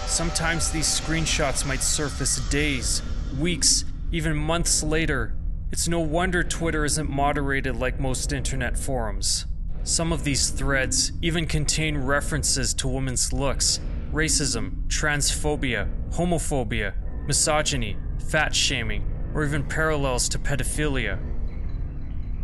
Sometimes 0.06 0.70
these 0.70 1.00
screenshots 1.00 1.66
might 1.66 1.82
surface 1.82 2.36
days, 2.50 3.00
weeks, 3.38 3.86
even 4.10 4.36
months 4.36 4.82
later. 4.82 5.34
It's 5.70 5.88
no 5.88 6.00
wonder 6.00 6.44
Twitter 6.44 6.84
isn't 6.84 7.08
moderated 7.08 7.76
like 7.76 7.98
most 7.98 8.30
internet 8.30 8.78
forums. 8.78 9.46
Some 9.84 10.12
of 10.12 10.22
these 10.22 10.50
threads 10.50 11.12
even 11.22 11.46
contain 11.46 11.96
references 11.96 12.74
to 12.74 12.88
women's 12.88 13.32
looks, 13.32 13.80
racism, 14.12 14.86
transphobia, 14.88 15.90
homophobia, 16.12 16.92
misogyny, 17.26 17.96
fat 18.28 18.54
shaming, 18.54 19.11
or 19.34 19.44
even 19.44 19.64
parallels 19.64 20.28
to 20.30 20.38
pedophilia. 20.38 21.18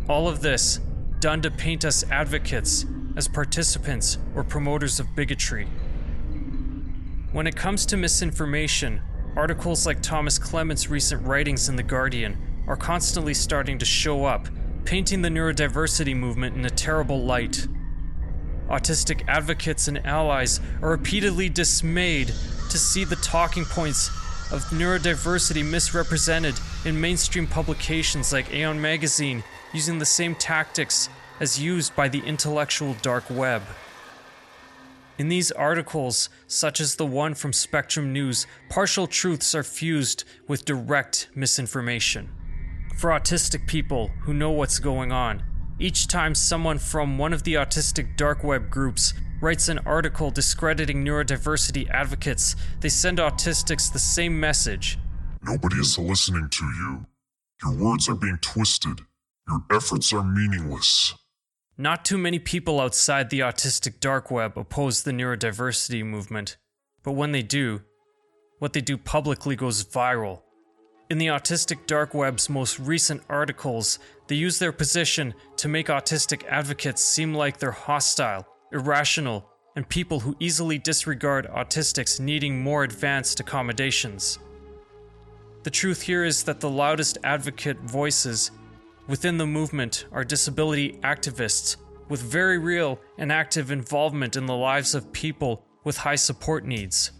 All 0.07 0.27
of 0.27 0.41
this 0.41 0.79
done 1.19 1.41
to 1.41 1.51
paint 1.51 1.85
us 1.85 2.03
advocates 2.09 2.85
as 3.15 3.27
participants 3.27 4.17
or 4.35 4.43
promoters 4.43 4.99
of 4.99 5.15
bigotry. 5.15 5.67
When 7.31 7.45
it 7.45 7.55
comes 7.55 7.85
to 7.87 7.97
misinformation, 7.97 9.01
articles 9.35 9.85
like 9.85 10.01
Thomas 10.01 10.39
Clement's 10.39 10.89
recent 10.89 11.25
writings 11.25 11.69
in 11.69 11.75
The 11.75 11.83
Guardian 11.83 12.37
are 12.67 12.77
constantly 12.77 13.33
starting 13.33 13.77
to 13.79 13.85
show 13.85 14.25
up, 14.25 14.47
painting 14.85 15.21
the 15.21 15.29
neurodiversity 15.29 16.15
movement 16.15 16.55
in 16.55 16.65
a 16.65 16.69
terrible 16.69 17.23
light. 17.23 17.67
Autistic 18.69 19.23
advocates 19.27 19.87
and 19.87 20.05
allies 20.05 20.59
are 20.81 20.89
repeatedly 20.89 21.49
dismayed 21.49 22.27
to 22.27 22.77
see 22.77 23.03
the 23.03 23.15
talking 23.17 23.65
points 23.65 24.09
of 24.51 24.63
neurodiversity 24.71 25.65
misrepresented 25.65 26.55
in 26.85 26.99
mainstream 26.99 27.45
publications 27.45 28.31
like 28.31 28.53
Aeon 28.53 28.81
Magazine 28.81 29.43
using 29.73 29.99
the 29.99 30.05
same 30.05 30.33
tactics 30.35 31.09
as 31.39 31.59
used 31.59 31.95
by 31.95 32.07
the 32.07 32.21
intellectual 32.21 32.95
dark 33.01 33.29
web. 33.29 33.61
In 35.17 35.27
these 35.27 35.51
articles, 35.51 36.29
such 36.47 36.79
as 36.79 36.95
the 36.95 37.05
one 37.05 37.33
from 37.35 37.51
Spectrum 37.51 38.13
News, 38.13 38.47
partial 38.69 39.05
truths 39.05 39.53
are 39.53 39.63
fused 39.63 40.23
with 40.47 40.63
direct 40.63 41.27
misinformation. 41.35 42.29
For 42.95 43.09
autistic 43.09 43.67
people 43.67 44.11
who 44.21 44.33
know 44.33 44.51
what's 44.51 44.79
going 44.79 45.11
on, 45.11 45.43
each 45.77 46.07
time 46.07 46.33
someone 46.33 46.77
from 46.77 47.17
one 47.17 47.33
of 47.33 47.43
the 47.43 47.55
autistic 47.55 48.15
dark 48.15 48.43
web 48.43 48.69
groups 48.69 49.13
writes 49.41 49.67
an 49.67 49.79
article 49.79 50.31
discrediting 50.31 51.03
neurodiversity 51.03 51.89
advocates, 51.89 52.55
they 52.79 52.89
send 52.89 53.17
autistics 53.17 53.91
the 53.91 53.99
same 53.99 54.39
message. 54.39 54.97
Nobody 55.41 55.77
is 55.77 55.97
listening 55.97 56.49
to 56.49 56.65
you. 56.65 57.05
Your 57.63 57.73
words 57.73 58.09
are 58.09 58.15
being 58.15 58.37
twisted. 58.41 59.01
Your 59.47 59.63
efforts 59.71 60.13
are 60.13 60.23
meaningless. 60.23 61.13
Not 61.77 62.03
too 62.03 62.17
many 62.17 62.39
people 62.39 62.81
outside 62.81 63.29
the 63.29 63.39
autistic 63.39 63.99
dark 63.99 64.29
web 64.29 64.57
oppose 64.57 65.03
the 65.03 65.11
neurodiversity 65.11 66.05
movement, 66.05 66.57
but 67.03 67.13
when 67.13 67.31
they 67.31 67.41
do, 67.41 67.81
what 68.59 68.73
they 68.73 68.81
do 68.81 68.97
publicly 68.97 69.55
goes 69.55 69.83
viral. 69.85 70.41
In 71.09 71.17
the 71.17 71.27
autistic 71.27 71.87
dark 71.87 72.13
web's 72.13 72.49
most 72.49 72.77
recent 72.77 73.23
articles, 73.29 73.97
they 74.27 74.35
use 74.35 74.59
their 74.59 74.73
position 74.73 75.33
to 75.55 75.67
make 75.69 75.87
autistic 75.87 76.43
advocates 76.47 77.03
seem 77.03 77.33
like 77.33 77.57
they're 77.57 77.71
hostile, 77.71 78.45
irrational, 78.71 79.49
and 79.75 79.87
people 79.87 80.19
who 80.19 80.35
easily 80.39 80.77
disregard 80.77 81.47
autistics 81.47 82.19
needing 82.19 82.61
more 82.61 82.83
advanced 82.83 83.39
accommodations. 83.39 84.37
The 85.63 85.69
truth 85.69 86.01
here 86.01 86.23
is 86.23 86.43
that 86.43 86.59
the 86.59 86.69
loudest 86.69 87.17
advocate 87.23 87.79
voices 87.79 88.51
Within 89.09 89.39
the 89.39 89.47
movement 89.47 90.05
are 90.11 90.23
disability 90.23 90.99
activists 91.01 91.77
with 92.09 92.21
very 92.21 92.59
real 92.59 92.99
and 93.17 93.31
active 93.31 93.71
involvement 93.71 94.35
in 94.35 94.45
the 94.45 94.55
lives 94.55 94.93
of 94.93 95.11
people 95.11 95.65
with 95.83 95.97
high 95.97 96.15
support 96.15 96.63
needs. 96.63 97.11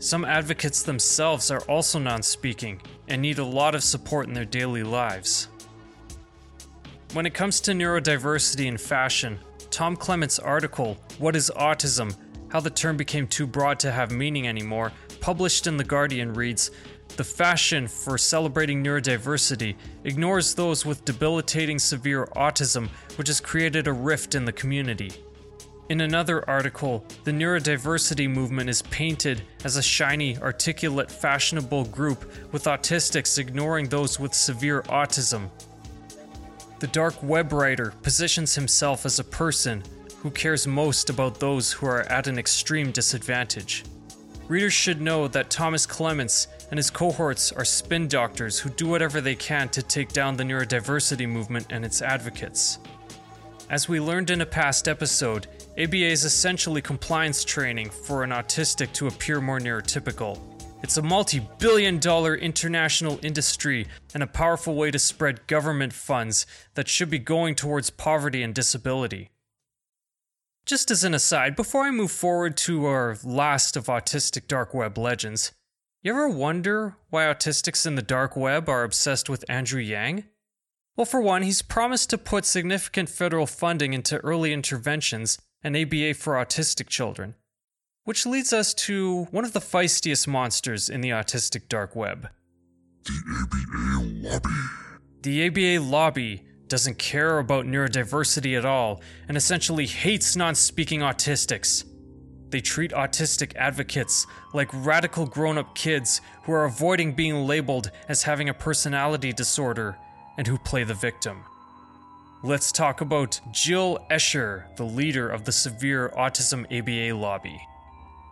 Some 0.00 0.24
advocates 0.24 0.82
themselves 0.82 1.48
are 1.52 1.60
also 1.68 2.00
non 2.00 2.24
speaking 2.24 2.82
and 3.06 3.22
need 3.22 3.38
a 3.38 3.44
lot 3.44 3.76
of 3.76 3.84
support 3.84 4.26
in 4.26 4.34
their 4.34 4.44
daily 4.44 4.82
lives. 4.82 5.46
When 7.12 7.24
it 7.24 7.34
comes 7.34 7.60
to 7.60 7.70
neurodiversity 7.70 8.66
in 8.66 8.78
fashion, 8.78 9.38
Tom 9.70 9.94
Clement's 9.94 10.40
article, 10.40 10.98
What 11.18 11.36
is 11.36 11.52
Autism? 11.56 12.16
How 12.48 12.58
the 12.58 12.68
term 12.68 12.96
became 12.96 13.28
too 13.28 13.46
broad 13.46 13.78
to 13.78 13.92
have 13.92 14.10
meaning 14.10 14.48
anymore, 14.48 14.90
published 15.22 15.66
in 15.66 15.78
The 15.78 15.84
Guardian, 15.84 16.34
reads 16.34 16.70
the 17.16 17.24
fashion 17.24 17.86
for 17.86 18.18
celebrating 18.18 18.82
neurodiversity 18.82 19.76
ignores 20.04 20.54
those 20.54 20.84
with 20.84 21.04
debilitating 21.04 21.78
severe 21.78 22.26
autism, 22.36 22.88
which 23.16 23.28
has 23.28 23.40
created 23.40 23.86
a 23.86 23.92
rift 23.92 24.34
in 24.34 24.44
the 24.44 24.52
community. 24.52 25.12
In 25.90 26.00
another 26.00 26.48
article, 26.48 27.04
the 27.24 27.30
neurodiversity 27.30 28.28
movement 28.28 28.68
is 28.68 28.82
painted 28.82 29.42
as 29.62 29.76
a 29.76 29.82
shiny, 29.82 30.38
articulate, 30.38 31.10
fashionable 31.10 31.84
group 31.84 32.24
with 32.52 32.64
autistics 32.64 33.38
ignoring 33.38 33.88
those 33.88 34.18
with 34.18 34.34
severe 34.34 34.82
autism. 34.84 35.50
The 36.80 36.88
dark 36.88 37.14
web 37.22 37.52
writer 37.52 37.92
positions 38.02 38.54
himself 38.54 39.06
as 39.06 39.18
a 39.18 39.24
person 39.24 39.84
who 40.18 40.30
cares 40.30 40.66
most 40.66 41.10
about 41.10 41.38
those 41.38 41.70
who 41.70 41.86
are 41.86 42.02
at 42.02 42.26
an 42.26 42.38
extreme 42.38 42.90
disadvantage. 42.90 43.84
Readers 44.48 44.72
should 44.72 45.00
know 45.00 45.28
that 45.28 45.50
Thomas 45.50 45.86
Clements 45.86 46.48
and 46.70 46.78
his 46.78 46.90
cohorts 46.90 47.52
are 47.52 47.64
spin 47.64 48.08
doctors 48.08 48.58
who 48.58 48.70
do 48.70 48.88
whatever 48.88 49.20
they 49.20 49.34
can 49.34 49.68
to 49.70 49.82
take 49.82 50.12
down 50.12 50.36
the 50.36 50.44
neurodiversity 50.44 51.28
movement 51.28 51.66
and 51.70 51.84
its 51.84 52.02
advocates. 52.02 52.78
As 53.70 53.88
we 53.88 54.00
learned 54.00 54.30
in 54.30 54.40
a 54.40 54.46
past 54.46 54.88
episode, 54.88 55.46
ABA 55.78 56.04
is 56.04 56.24
essentially 56.24 56.82
compliance 56.82 57.44
training 57.44 57.88
for 57.88 58.22
an 58.22 58.30
autistic 58.30 58.92
to 58.92 59.06
appear 59.06 59.40
more 59.40 59.58
neurotypical. 59.58 60.38
It's 60.82 60.96
a 60.96 61.02
multi 61.02 61.40
billion 61.58 61.98
dollar 61.98 62.34
international 62.34 63.18
industry 63.22 63.86
and 64.12 64.22
a 64.22 64.26
powerful 64.26 64.74
way 64.74 64.90
to 64.90 64.98
spread 64.98 65.46
government 65.46 65.92
funds 65.92 66.44
that 66.74 66.88
should 66.88 67.08
be 67.08 67.18
going 67.18 67.54
towards 67.54 67.88
poverty 67.88 68.42
and 68.42 68.54
disability. 68.54 69.31
Just 70.64 70.92
as 70.92 71.02
an 71.02 71.12
aside, 71.12 71.56
before 71.56 71.82
I 71.82 71.90
move 71.90 72.12
forward 72.12 72.56
to 72.58 72.86
our 72.86 73.18
last 73.24 73.76
of 73.76 73.86
autistic 73.86 74.46
dark 74.46 74.72
web 74.72 74.96
legends, 74.96 75.52
you 76.02 76.12
ever 76.12 76.28
wonder 76.28 76.96
why 77.10 77.24
autistics 77.24 77.84
in 77.84 77.96
the 77.96 78.02
dark 78.02 78.36
web 78.36 78.68
are 78.68 78.84
obsessed 78.84 79.28
with 79.28 79.44
Andrew 79.48 79.80
Yang? 79.80 80.24
Well, 80.96 81.04
for 81.04 81.20
one, 81.20 81.42
he's 81.42 81.62
promised 81.62 82.10
to 82.10 82.18
put 82.18 82.44
significant 82.44 83.08
federal 83.08 83.46
funding 83.46 83.92
into 83.92 84.18
early 84.18 84.52
interventions 84.52 85.38
and 85.64 85.76
ABA 85.76 86.14
for 86.14 86.34
autistic 86.34 86.86
children. 86.86 87.34
Which 88.04 88.24
leads 88.24 88.52
us 88.52 88.72
to 88.74 89.24
one 89.30 89.44
of 89.44 89.54
the 89.54 89.60
feistiest 89.60 90.28
monsters 90.28 90.88
in 90.88 91.00
the 91.00 91.10
autistic 91.10 91.68
dark 91.68 91.96
web 91.96 92.28
The 93.04 93.20
ABA 93.42 94.28
lobby. 94.28 94.48
The 95.22 95.46
ABA 95.46 95.84
lobby 95.84 96.44
doesn't 96.72 96.96
care 96.96 97.38
about 97.38 97.66
neurodiversity 97.66 98.56
at 98.56 98.64
all 98.64 99.02
and 99.28 99.36
essentially 99.36 99.84
hates 99.84 100.36
non 100.36 100.54
speaking 100.54 101.00
autistics. 101.00 101.84
They 102.48 102.62
treat 102.62 102.92
autistic 102.92 103.54
advocates 103.56 104.26
like 104.54 104.70
radical 104.72 105.26
grown 105.26 105.58
up 105.58 105.74
kids 105.74 106.22
who 106.44 106.52
are 106.52 106.64
avoiding 106.64 107.12
being 107.12 107.46
labeled 107.46 107.90
as 108.08 108.22
having 108.22 108.48
a 108.48 108.54
personality 108.54 109.34
disorder 109.34 109.98
and 110.38 110.46
who 110.46 110.56
play 110.56 110.82
the 110.82 110.94
victim. 110.94 111.44
Let's 112.42 112.72
talk 112.72 113.02
about 113.02 113.38
Jill 113.52 114.06
Escher, 114.10 114.74
the 114.76 114.86
leader 114.86 115.28
of 115.28 115.44
the 115.44 115.52
Severe 115.52 116.10
Autism 116.16 116.64
ABA 116.72 117.14
lobby. 117.14 117.60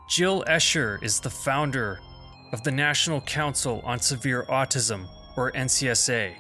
Jill 0.09 0.45
Escher 0.49 1.03
is 1.03 1.21
the 1.21 1.29
founder 1.29 2.01
of 2.55 2.63
the 2.63 2.73
National 2.73 3.21
Council 3.21 3.83
on 3.85 4.01
Severe 4.01 4.45
Autism, 4.45 5.07
or 5.37 5.53
NCSA. 5.53 6.33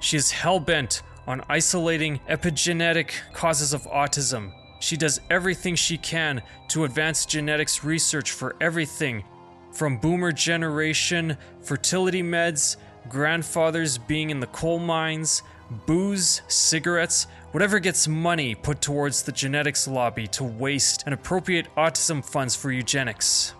She 0.00 0.16
is 0.16 0.30
hell 0.30 0.60
bent 0.60 1.02
on 1.26 1.44
isolating 1.48 2.20
epigenetic 2.28 3.10
causes 3.32 3.72
of 3.72 3.82
autism. 3.84 4.52
She 4.80 4.96
does 4.96 5.20
everything 5.30 5.74
she 5.74 5.98
can 5.98 6.42
to 6.68 6.84
advance 6.84 7.26
genetics 7.26 7.84
research 7.84 8.30
for 8.30 8.56
everything 8.60 9.24
from 9.72 9.98
boomer 9.98 10.32
generation, 10.32 11.36
fertility 11.62 12.22
meds, 12.22 12.76
grandfathers 13.08 13.98
being 13.98 14.30
in 14.30 14.40
the 14.40 14.46
coal 14.48 14.78
mines, 14.78 15.42
booze, 15.86 16.42
cigarettes, 16.48 17.26
whatever 17.52 17.78
gets 17.78 18.08
money 18.08 18.54
put 18.54 18.80
towards 18.80 19.22
the 19.22 19.32
genetics 19.32 19.86
lobby 19.86 20.26
to 20.28 20.44
waste 20.44 21.02
and 21.04 21.14
appropriate 21.14 21.66
autism 21.76 22.24
funds 22.24 22.56
for 22.56 22.72
eugenics. 22.72 23.54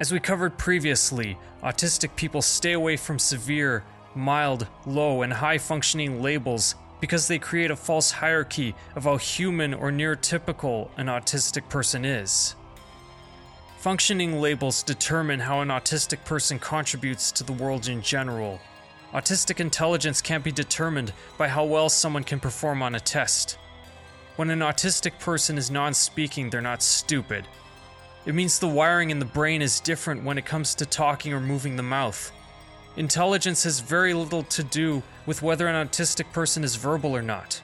As 0.00 0.12
we 0.12 0.20
covered 0.20 0.58
previously, 0.58 1.38
autistic 1.62 2.14
people 2.14 2.42
stay 2.42 2.72
away 2.72 2.96
from 2.96 3.18
severe, 3.18 3.84
mild, 4.18 4.66
low, 4.84 5.22
and 5.22 5.32
high 5.32 5.58
functioning 5.58 6.20
labels 6.20 6.74
because 7.00 7.28
they 7.28 7.38
create 7.38 7.70
a 7.70 7.76
false 7.76 8.10
hierarchy 8.10 8.74
of 8.96 9.04
how 9.04 9.16
human 9.16 9.72
or 9.72 9.90
neurotypical 9.90 10.90
an 10.96 11.06
autistic 11.06 11.68
person 11.68 12.04
is. 12.04 12.56
Functioning 13.78 14.40
labels 14.40 14.82
determine 14.82 15.38
how 15.38 15.60
an 15.60 15.68
autistic 15.68 16.24
person 16.24 16.58
contributes 16.58 17.30
to 17.30 17.44
the 17.44 17.52
world 17.52 17.88
in 17.88 18.02
general. 18.02 18.60
Autistic 19.12 19.60
intelligence 19.60 20.20
can't 20.20 20.44
be 20.44 20.52
determined 20.52 21.12
by 21.38 21.48
how 21.48 21.64
well 21.64 21.88
someone 21.88 22.24
can 22.24 22.40
perform 22.40 22.82
on 22.82 22.96
a 22.96 23.00
test. 23.00 23.56
When 24.36 24.50
an 24.50 24.58
autistic 24.60 25.18
person 25.20 25.56
is 25.56 25.70
non 25.70 25.94
speaking, 25.94 26.50
they're 26.50 26.60
not 26.60 26.82
stupid. 26.82 27.46
It 28.26 28.34
means 28.34 28.58
the 28.58 28.68
wiring 28.68 29.10
in 29.10 29.18
the 29.18 29.24
brain 29.24 29.62
is 29.62 29.80
different 29.80 30.24
when 30.24 30.38
it 30.38 30.44
comes 30.44 30.74
to 30.74 30.84
talking 30.84 31.32
or 31.32 31.40
moving 31.40 31.76
the 31.76 31.82
mouth. 31.82 32.32
Intelligence 32.98 33.62
has 33.62 33.78
very 33.78 34.12
little 34.12 34.42
to 34.42 34.64
do 34.64 35.04
with 35.24 35.40
whether 35.40 35.68
an 35.68 35.86
autistic 35.86 36.32
person 36.32 36.64
is 36.64 36.74
verbal 36.74 37.16
or 37.16 37.22
not. 37.22 37.62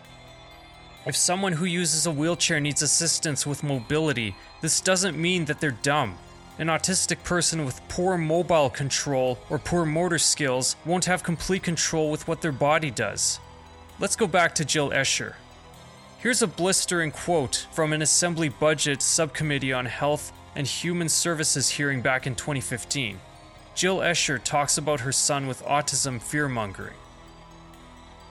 If 1.06 1.16
someone 1.16 1.54
who 1.54 1.64
uses 1.64 2.06
a 2.06 2.12
wheelchair 2.12 2.60
needs 2.60 2.82
assistance 2.82 3.44
with 3.44 3.64
mobility, 3.64 4.36
this 4.60 4.80
doesn't 4.80 5.18
mean 5.18 5.46
that 5.46 5.58
they're 5.58 5.72
dumb. 5.72 6.16
An 6.60 6.68
autistic 6.68 7.24
person 7.24 7.64
with 7.64 7.80
poor 7.88 8.16
mobile 8.16 8.70
control 8.70 9.40
or 9.50 9.58
poor 9.58 9.84
motor 9.84 10.18
skills 10.18 10.76
won't 10.84 11.06
have 11.06 11.24
complete 11.24 11.64
control 11.64 12.12
with 12.12 12.28
what 12.28 12.40
their 12.40 12.52
body 12.52 12.92
does. 12.92 13.40
Let's 13.98 14.14
go 14.14 14.28
back 14.28 14.54
to 14.54 14.64
Jill 14.64 14.90
Escher. 14.90 15.34
Here's 16.20 16.42
a 16.42 16.46
blistering 16.46 17.10
quote 17.10 17.66
from 17.72 17.92
an 17.92 18.02
Assembly 18.02 18.50
Budget 18.50 19.02
Subcommittee 19.02 19.72
on 19.72 19.86
Health 19.86 20.32
and 20.54 20.64
Human 20.64 21.08
Services 21.08 21.70
hearing 21.70 22.02
back 22.02 22.24
in 22.24 22.36
2015. 22.36 23.18
Jill 23.74 23.98
Escher 23.98 24.42
talks 24.42 24.78
about 24.78 25.00
her 25.00 25.10
son 25.10 25.48
with 25.48 25.64
autism 25.64 26.22
fear 26.22 26.48
mongering. 26.48 26.94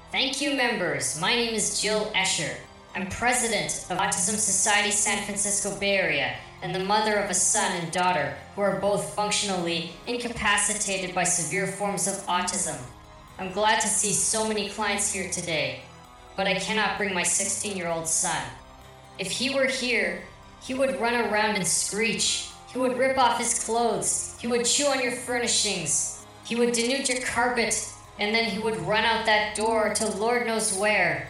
Thank 0.10 0.40
you, 0.40 0.56
members. 0.56 1.20
My 1.20 1.36
name 1.36 1.54
is 1.54 1.82
Jill 1.82 2.06
Escher. 2.16 2.56
I'm 2.96 3.10
president 3.10 3.86
of 3.90 3.98
Autism 3.98 4.38
Society 4.38 4.92
San 4.92 5.22
Francisco 5.26 5.78
Bay 5.80 5.98
Area 5.98 6.36
and 6.62 6.74
the 6.74 6.86
mother 6.86 7.16
of 7.16 7.30
a 7.30 7.34
son 7.34 7.70
and 7.74 7.92
daughter 7.92 8.34
who 8.56 8.62
are 8.62 8.80
both 8.80 9.14
functionally 9.16 9.92
incapacitated 10.08 11.14
by 11.14 11.26
severe 11.26 11.68
forms 11.68 12.08
of 12.08 12.14
autism. 12.28 12.80
I'm 13.38 13.52
glad 13.52 13.82
to 13.82 13.88
see 13.88 14.14
so 14.14 14.48
many 14.48 14.70
clients 14.70 15.12
here 15.12 15.30
today, 15.30 15.82
but 16.38 16.48
I 16.48 16.56
cannot 16.60 16.98
bring 16.98 17.14
my 17.14 17.24
16 17.24 17.76
year 17.76 17.90
old 17.90 18.08
son. 18.08 18.42
If 19.20 19.30
he 19.30 19.54
were 19.54 19.68
here, 19.68 20.22
he 20.62 20.74
would 20.74 21.02
run 21.02 21.16
around 21.16 21.56
and 21.56 21.68
screech. 21.68 22.48
He 22.74 22.80
would 22.80 22.98
rip 22.98 23.18
off 23.18 23.38
his 23.38 23.64
clothes. 23.64 24.36
He 24.40 24.48
would 24.48 24.66
chew 24.66 24.88
on 24.88 25.02
your 25.02 25.12
furnishings. 25.12 26.26
He 26.44 26.56
would 26.56 26.74
denude 26.74 27.08
your 27.08 27.22
carpet 27.22 27.94
and 28.20 28.34
then 28.34 28.46
he 28.46 28.60
would 28.60 28.78
run 28.82 29.04
out 29.04 29.26
that 29.26 29.56
door 29.56 29.94
to 29.96 30.08
Lord 30.18 30.46
knows 30.46 30.78
where. 30.78 31.28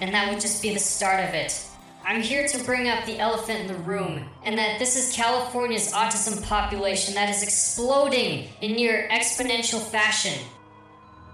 And 0.00 0.12
that 0.14 0.30
would 0.30 0.40
just 0.40 0.62
be 0.62 0.72
the 0.72 0.80
start 0.80 1.22
of 1.24 1.34
it. 1.34 1.64
I'm 2.04 2.20
here 2.20 2.46
to 2.46 2.64
bring 2.64 2.88
up 2.88 3.06
the 3.06 3.18
elephant 3.18 3.60
in 3.60 3.66
the 3.66 3.82
room, 3.82 4.28
and 4.44 4.58
that 4.58 4.78
this 4.78 4.94
is 4.94 5.16
California's 5.16 5.90
autism 5.92 6.46
population 6.46 7.14
that 7.14 7.30
is 7.30 7.42
exploding 7.42 8.48
in 8.60 8.72
near 8.72 9.08
exponential 9.10 9.80
fashion. 9.80 10.38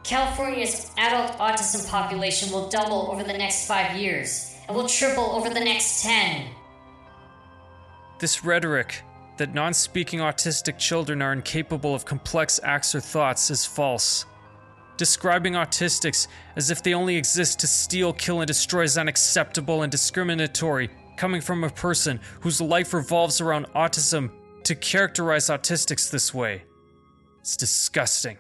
California's 0.05 0.93
adult 0.97 1.33
autism 1.39 1.91
population 1.91 2.53
will 2.53 2.69
double 2.69 3.11
over 3.11 3.25
the 3.25 3.37
next 3.37 3.67
five 3.67 3.97
years, 3.97 4.55
and 4.69 4.77
will 4.77 4.87
triple 4.87 5.25
over 5.33 5.49
the 5.49 5.59
next 5.59 6.05
ten. 6.05 6.47
This 8.21 8.45
rhetoric 8.45 9.03
that 9.41 9.55
non 9.55 9.73
speaking 9.73 10.21
autistic 10.21 10.77
children 10.77 11.23
are 11.23 11.33
incapable 11.33 11.95
of 11.95 12.05
complex 12.05 12.61
acts 12.63 12.95
or 12.95 13.01
thoughts 13.01 13.51
is 13.51 13.65
false. 13.65 14.27
Describing 14.99 15.55
autistics 15.55 16.29
as 16.57 16.71
if 16.71 16.83
they 16.83 16.93
only 16.93 17.17
exist 17.17 17.59
to 17.61 17.67
steal, 17.67 18.13
kill, 18.13 18.43
and 18.43 18.47
destroy 18.47 18.83
is 18.83 18.99
unacceptable 18.99 19.81
and 19.83 19.91
discriminatory, 19.91 20.91
coming 21.17 21.41
from 21.41 21.65
a 21.65 21.71
person 21.71 22.21
whose 22.41 22.61
life 22.61 22.93
revolves 22.93 23.41
around 23.41 23.65
autism 23.75 24.31
to 24.65 24.75
characterize 24.75 25.47
autistics 25.47 26.11
this 26.11 26.35
way. 26.35 26.63
It's 27.41 27.57
disgusting. 27.57 28.37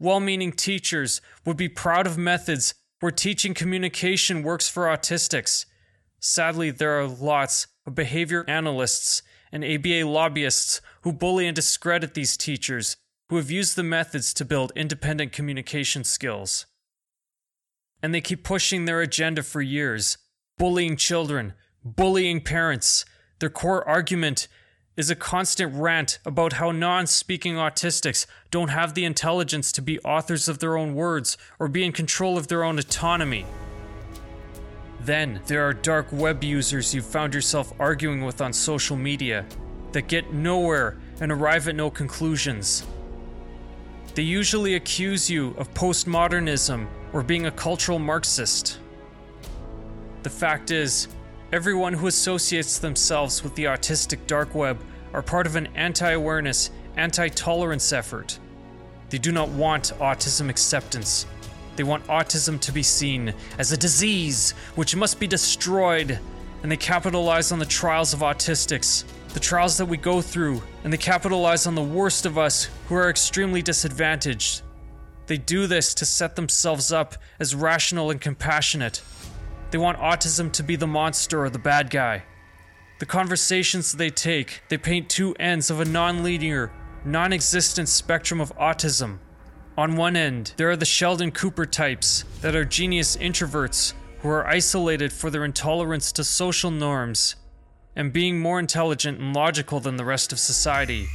Well 0.00 0.18
meaning 0.18 0.50
teachers 0.50 1.20
would 1.44 1.56
be 1.56 1.68
proud 1.68 2.08
of 2.08 2.18
methods 2.18 2.74
where 2.98 3.12
teaching 3.12 3.54
communication 3.54 4.42
works 4.42 4.68
for 4.68 4.86
autistics. 4.86 5.64
Sadly, 6.18 6.72
there 6.72 6.98
are 6.98 7.06
lots 7.06 7.68
of 7.86 7.94
behavior 7.94 8.44
analysts 8.48 9.22
and 9.54 9.64
ABA 9.64 10.04
lobbyists 10.04 10.80
who 11.02 11.12
bully 11.12 11.46
and 11.46 11.54
discredit 11.54 12.14
these 12.14 12.36
teachers 12.36 12.96
who 13.28 13.36
have 13.36 13.52
used 13.52 13.76
the 13.76 13.84
methods 13.84 14.34
to 14.34 14.44
build 14.44 14.72
independent 14.74 15.30
communication 15.30 16.02
skills. 16.02 16.66
And 18.02 18.12
they 18.12 18.20
keep 18.20 18.42
pushing 18.42 18.84
their 18.84 19.00
agenda 19.00 19.44
for 19.44 19.62
years, 19.62 20.18
bullying 20.58 20.96
children, 20.96 21.54
bullying 21.84 22.40
parents. 22.40 23.04
Their 23.38 23.48
core 23.48 23.86
argument 23.88 24.48
is 24.96 25.08
a 25.08 25.16
constant 25.16 25.72
rant 25.72 26.18
about 26.26 26.54
how 26.54 26.72
non 26.72 27.06
speaking 27.06 27.54
autistics 27.54 28.26
don't 28.50 28.68
have 28.68 28.94
the 28.94 29.04
intelligence 29.04 29.70
to 29.72 29.82
be 29.82 30.00
authors 30.00 30.48
of 30.48 30.58
their 30.58 30.76
own 30.76 30.96
words 30.96 31.38
or 31.60 31.68
be 31.68 31.84
in 31.84 31.92
control 31.92 32.36
of 32.36 32.48
their 32.48 32.64
own 32.64 32.78
autonomy. 32.80 33.46
Then 35.04 35.40
there 35.46 35.68
are 35.68 35.74
dark 35.74 36.06
web 36.12 36.42
users 36.42 36.94
you've 36.94 37.04
found 37.04 37.34
yourself 37.34 37.74
arguing 37.78 38.24
with 38.24 38.40
on 38.40 38.54
social 38.54 38.96
media 38.96 39.44
that 39.92 40.08
get 40.08 40.32
nowhere 40.32 40.96
and 41.20 41.30
arrive 41.30 41.68
at 41.68 41.76
no 41.76 41.90
conclusions. 41.90 42.86
They 44.14 44.22
usually 44.22 44.76
accuse 44.76 45.28
you 45.28 45.54
of 45.58 45.72
postmodernism 45.74 46.86
or 47.12 47.22
being 47.22 47.44
a 47.46 47.50
cultural 47.50 47.98
Marxist. 47.98 48.78
The 50.22 50.30
fact 50.30 50.70
is, 50.70 51.08
everyone 51.52 51.92
who 51.92 52.06
associates 52.06 52.78
themselves 52.78 53.44
with 53.44 53.54
the 53.56 53.64
autistic 53.64 54.26
dark 54.26 54.54
web 54.54 54.80
are 55.12 55.22
part 55.22 55.46
of 55.46 55.56
an 55.56 55.68
anti 55.74 56.12
awareness, 56.12 56.70
anti 56.96 57.28
tolerance 57.28 57.92
effort. 57.92 58.38
They 59.10 59.18
do 59.18 59.32
not 59.32 59.50
want 59.50 59.92
autism 59.98 60.48
acceptance. 60.48 61.26
They 61.76 61.82
want 61.82 62.06
autism 62.06 62.60
to 62.60 62.72
be 62.72 62.82
seen 62.82 63.34
as 63.58 63.72
a 63.72 63.76
disease 63.76 64.52
which 64.76 64.94
must 64.94 65.18
be 65.18 65.26
destroyed, 65.26 66.18
and 66.62 66.70
they 66.70 66.76
capitalize 66.76 67.50
on 67.52 67.58
the 67.58 67.66
trials 67.66 68.12
of 68.14 68.20
autistics, 68.20 69.04
the 69.32 69.40
trials 69.40 69.76
that 69.78 69.86
we 69.86 69.96
go 69.96 70.20
through, 70.20 70.62
and 70.84 70.92
they 70.92 70.96
capitalize 70.96 71.66
on 71.66 71.74
the 71.74 71.82
worst 71.82 72.26
of 72.26 72.38
us 72.38 72.68
who 72.88 72.94
are 72.94 73.10
extremely 73.10 73.62
disadvantaged. 73.62 74.62
They 75.26 75.38
do 75.38 75.66
this 75.66 75.94
to 75.94 76.06
set 76.06 76.36
themselves 76.36 76.92
up 76.92 77.16
as 77.40 77.54
rational 77.54 78.10
and 78.10 78.20
compassionate. 78.20 79.02
They 79.70 79.78
want 79.78 79.98
autism 79.98 80.52
to 80.52 80.62
be 80.62 80.76
the 80.76 80.86
monster 80.86 81.42
or 81.42 81.50
the 81.50 81.58
bad 81.58 81.90
guy. 81.90 82.24
The 83.00 83.06
conversations 83.06 83.92
they 83.92 84.10
take, 84.10 84.62
they 84.68 84.78
paint 84.78 85.08
two 85.08 85.34
ends 85.40 85.68
of 85.70 85.80
a 85.80 85.84
non 85.84 86.22
linear, 86.22 86.70
non 87.04 87.32
existent 87.32 87.88
spectrum 87.88 88.40
of 88.40 88.56
autism. 88.56 89.18
On 89.76 89.96
one 89.96 90.14
end, 90.14 90.52
there 90.56 90.70
are 90.70 90.76
the 90.76 90.84
Sheldon 90.84 91.32
Cooper 91.32 91.66
types 91.66 92.24
that 92.42 92.54
are 92.54 92.64
genius 92.64 93.16
introverts 93.16 93.92
who 94.20 94.28
are 94.28 94.46
isolated 94.46 95.12
for 95.12 95.30
their 95.30 95.44
intolerance 95.44 96.12
to 96.12 96.22
social 96.22 96.70
norms 96.70 97.34
and 97.96 98.12
being 98.12 98.38
more 98.38 98.60
intelligent 98.60 99.18
and 99.18 99.34
logical 99.34 99.80
than 99.80 99.96
the 99.96 100.04
rest 100.04 100.32
of 100.32 100.38
society. 100.38 101.08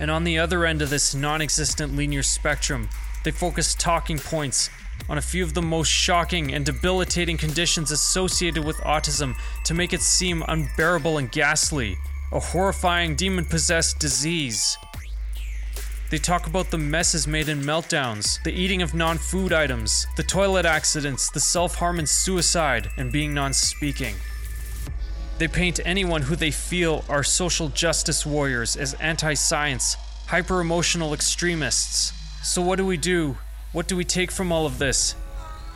And 0.00 0.10
on 0.10 0.24
the 0.24 0.36
other 0.36 0.66
end 0.66 0.82
of 0.82 0.90
this 0.90 1.14
non 1.14 1.40
existent 1.40 1.94
linear 1.94 2.24
spectrum, 2.24 2.88
they 3.22 3.30
focus 3.30 3.76
talking 3.76 4.18
points 4.18 4.68
on 5.08 5.16
a 5.16 5.22
few 5.22 5.44
of 5.44 5.54
the 5.54 5.62
most 5.62 5.88
shocking 5.88 6.52
and 6.52 6.66
debilitating 6.66 7.36
conditions 7.36 7.92
associated 7.92 8.64
with 8.64 8.76
autism 8.78 9.34
to 9.64 9.74
make 9.74 9.92
it 9.92 10.02
seem 10.02 10.42
unbearable 10.48 11.18
and 11.18 11.30
ghastly, 11.30 11.96
a 12.32 12.40
horrifying 12.40 13.14
demon 13.14 13.44
possessed 13.44 14.00
disease. 14.00 14.76
They 16.10 16.18
talk 16.18 16.46
about 16.46 16.70
the 16.70 16.78
messes 16.78 17.26
made 17.26 17.50
in 17.50 17.60
meltdowns, 17.60 18.42
the 18.42 18.52
eating 18.52 18.80
of 18.80 18.94
non 18.94 19.18
food 19.18 19.52
items, 19.52 20.06
the 20.16 20.22
toilet 20.22 20.64
accidents, 20.64 21.30
the 21.30 21.40
self 21.40 21.74
harm 21.74 21.98
and 21.98 22.08
suicide, 22.08 22.88
and 22.96 23.12
being 23.12 23.34
non 23.34 23.52
speaking. 23.52 24.14
They 25.36 25.48
paint 25.48 25.80
anyone 25.84 26.22
who 26.22 26.34
they 26.34 26.50
feel 26.50 27.04
are 27.10 27.22
social 27.22 27.68
justice 27.68 28.24
warriors 28.24 28.74
as 28.74 28.94
anti 28.94 29.34
science, 29.34 29.96
hyper 30.28 30.60
emotional 30.60 31.12
extremists. 31.12 32.14
So, 32.42 32.62
what 32.62 32.76
do 32.76 32.86
we 32.86 32.96
do? 32.96 33.36
What 33.72 33.86
do 33.86 33.94
we 33.94 34.04
take 34.04 34.30
from 34.30 34.50
all 34.50 34.64
of 34.64 34.78
this? 34.78 35.14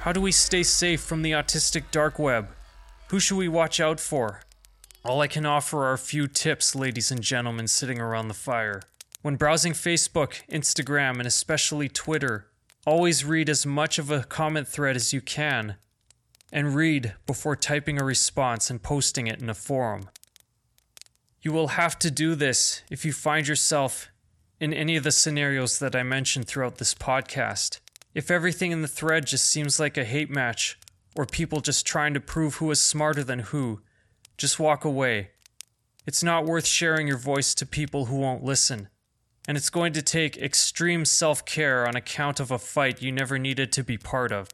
How 0.01 0.12
do 0.12 0.21
we 0.23 0.33
stay 0.33 0.62
safe 0.62 1.03
from 1.03 1.21
the 1.21 1.33
autistic 1.33 1.90
dark 1.90 2.18
web? 2.18 2.49
Who 3.09 3.21
should 3.21 3.37
we 3.37 3.49
watch 3.49 3.81
out 3.81 4.01
for? 4.01 4.40
All 5.05 5.21
I 5.21 5.27
can 5.27 5.45
offer 5.45 5.85
are 5.85 5.92
a 5.92 5.99
few 5.99 6.27
tips, 6.27 6.75
ladies 6.75 7.11
and 7.11 7.21
gentlemen 7.21 7.68
sitting 7.68 8.01
around 8.01 8.29
the 8.29 8.35
fire. 8.35 8.83
When 9.23 9.37
browsing 9.37 9.73
Facebook, 9.73 10.43
Instagram, 10.51 11.19
and 11.19 11.27
especially 11.27 11.89
Twitter, 11.89 12.49
always 12.85 13.25
read 13.25 13.49
as 13.49 13.65
much 13.65 14.01
of 14.01 14.11
a 14.11 14.25
comment 14.25 14.67
thread 14.67 14.97
as 14.97 15.13
you 15.13 15.21
can 15.21 15.77
and 16.53 16.75
read 16.75 17.15
before 17.25 17.55
typing 17.55 18.01
a 18.01 18.05
response 18.05 18.69
and 18.69 18.83
posting 18.83 19.29
it 19.29 19.41
in 19.41 19.49
a 19.49 19.55
forum. 19.55 20.11
You 21.41 21.53
will 21.53 21.69
have 21.69 21.99
to 22.01 22.11
do 22.11 22.35
this 22.35 22.83
if 22.91 23.05
you 23.05 23.13
find 23.13 23.47
yourself 23.47 24.11
in 24.59 24.75
any 24.75 24.97
of 24.97 25.05
the 25.05 25.13
scenarios 25.13 25.79
that 25.79 25.95
I 25.95 26.03
mentioned 26.03 26.49
throughout 26.49 26.79
this 26.79 26.95
podcast. 26.95 27.79
If 28.15 28.29
everything 28.29 28.73
in 28.73 28.83
the 28.83 28.89
thread 28.89 29.27
just 29.27 29.47
seems 29.47 29.79
like 29.79 29.97
a 29.97 30.05
hate 30.05 30.31
match 30.31 30.81
or 31.15 31.27
people 31.27 31.61
just 31.61 31.87
trying 31.87 32.15
to 32.15 32.21
prove 32.21 32.57
who 32.57 32.71
is 32.73 32.81
smarter 32.81 33.23
than 33.23 33.39
who, 33.39 33.83
just 34.37 34.59
walk 34.59 34.85
away. 34.85 35.31
It's 36.07 36.25
not 36.25 36.45
worth 36.45 36.67
sharing 36.67 37.07
your 37.07 37.19
voice 37.19 37.55
to 37.55 37.67
people 37.67 38.07
who 38.07 38.17
won't 38.17 38.43
listen. 38.43 38.89
And 39.47 39.57
it's 39.57 39.71
going 39.71 39.93
to 39.95 40.03
take 40.03 40.37
extreme 40.37 41.05
self 41.05 41.45
care 41.45 41.87
on 41.87 41.97
account 41.97 42.41
of 42.41 42.51
a 42.51 42.59
fight 42.59 43.03
you 43.03 43.11
never 43.11 43.39
needed 43.39 43.73
to 43.73 43.85
be 43.85 43.99
part 43.99 44.33
of. 44.33 44.49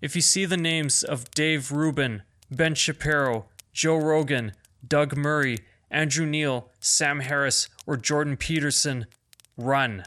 If 0.00 0.14
you 0.14 0.22
see 0.22 0.44
the 0.44 0.56
names 0.56 1.02
of 1.02 1.30
Dave 1.30 1.72
Rubin, 1.72 2.22
Ben 2.50 2.74
Shapiro, 2.74 3.46
Joe 3.72 3.96
Rogan, 3.96 4.52
Doug 4.86 5.16
Murray, 5.16 5.58
Andrew 5.90 6.26
Neil, 6.26 6.70
Sam 6.80 7.20
Harris, 7.20 7.68
or 7.86 7.96
Jordan 7.96 8.36
Peterson, 8.36 9.06
run. 9.56 10.04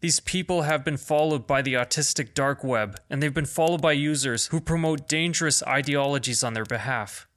These 0.00 0.20
people 0.20 0.62
have 0.62 0.84
been 0.84 0.96
followed 0.96 1.46
by 1.46 1.60
the 1.60 1.74
autistic 1.74 2.32
dark 2.32 2.64
web, 2.64 2.98
and 3.10 3.22
they've 3.22 3.32
been 3.32 3.44
followed 3.44 3.82
by 3.82 3.92
users 3.92 4.46
who 4.46 4.60
promote 4.60 5.08
dangerous 5.08 5.62
ideologies 5.64 6.42
on 6.42 6.54
their 6.54 6.64
behalf. 6.64 7.28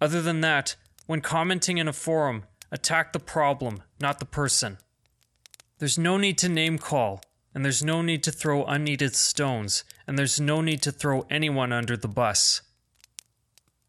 Other 0.00 0.22
than 0.22 0.40
that, 0.40 0.76
when 1.06 1.20
commenting 1.20 1.78
in 1.78 1.88
a 1.88 1.92
forum, 1.92 2.44
attack 2.70 3.12
the 3.12 3.18
problem, 3.18 3.82
not 4.00 4.20
the 4.20 4.24
person. 4.24 4.78
There's 5.80 5.98
no 5.98 6.18
need 6.18 6.36
to 6.38 6.50
name 6.50 6.76
call, 6.76 7.22
and 7.54 7.64
there's 7.64 7.82
no 7.82 8.02
need 8.02 8.22
to 8.24 8.30
throw 8.30 8.66
unneeded 8.66 9.16
stones, 9.16 9.82
and 10.06 10.18
there's 10.18 10.38
no 10.38 10.60
need 10.60 10.82
to 10.82 10.92
throw 10.92 11.26
anyone 11.30 11.72
under 11.72 11.96
the 11.96 12.06
bus. 12.06 12.60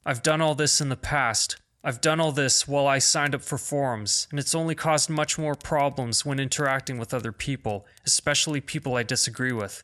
I've 0.05 0.23
done 0.23 0.39
all 0.39 0.55
this 0.55 0.79
in 0.79 0.87
the 0.87 0.95
past. 0.95 1.57
I've 1.83 1.99
done 1.99 2.21
all 2.21 2.31
this 2.31 2.65
while 2.65 2.87
I 2.87 2.99
signed 2.99 3.35
up 3.35 3.41
for 3.41 3.57
forums, 3.57 4.29
and 4.31 4.39
it's 4.39 4.55
only 4.55 4.73
caused 4.73 5.09
much 5.09 5.37
more 5.37 5.53
problems 5.53 6.25
when 6.25 6.39
interacting 6.39 6.97
with 6.97 7.13
other 7.13 7.33
people, 7.33 7.85
especially 8.05 8.61
people 8.61 8.95
I 8.95 9.03
disagree 9.03 9.51
with. 9.51 9.83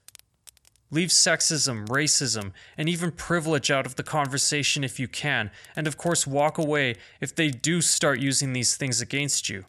Leave 0.89 1.09
sexism, 1.09 1.87
racism, 1.87 2.53
and 2.77 2.87
even 2.87 3.11
privilege 3.11 3.69
out 3.69 3.85
of 3.85 3.95
the 3.95 4.03
conversation 4.03 4.85
if 4.85 4.97
you 4.97 5.09
can, 5.09 5.51
and 5.75 5.85
of 5.85 5.97
course, 5.97 6.25
walk 6.25 6.57
away 6.57 6.95
if 7.19 7.35
they 7.35 7.49
do 7.49 7.81
start 7.81 8.21
using 8.21 8.53
these 8.53 8.77
things 8.77 9.01
against 9.01 9.49
you. 9.49 9.65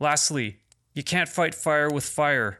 Lastly, 0.00 0.60
you 0.94 1.02
can't 1.02 1.28
fight 1.28 1.54
fire 1.54 1.90
with 1.90 2.04
fire, 2.04 2.58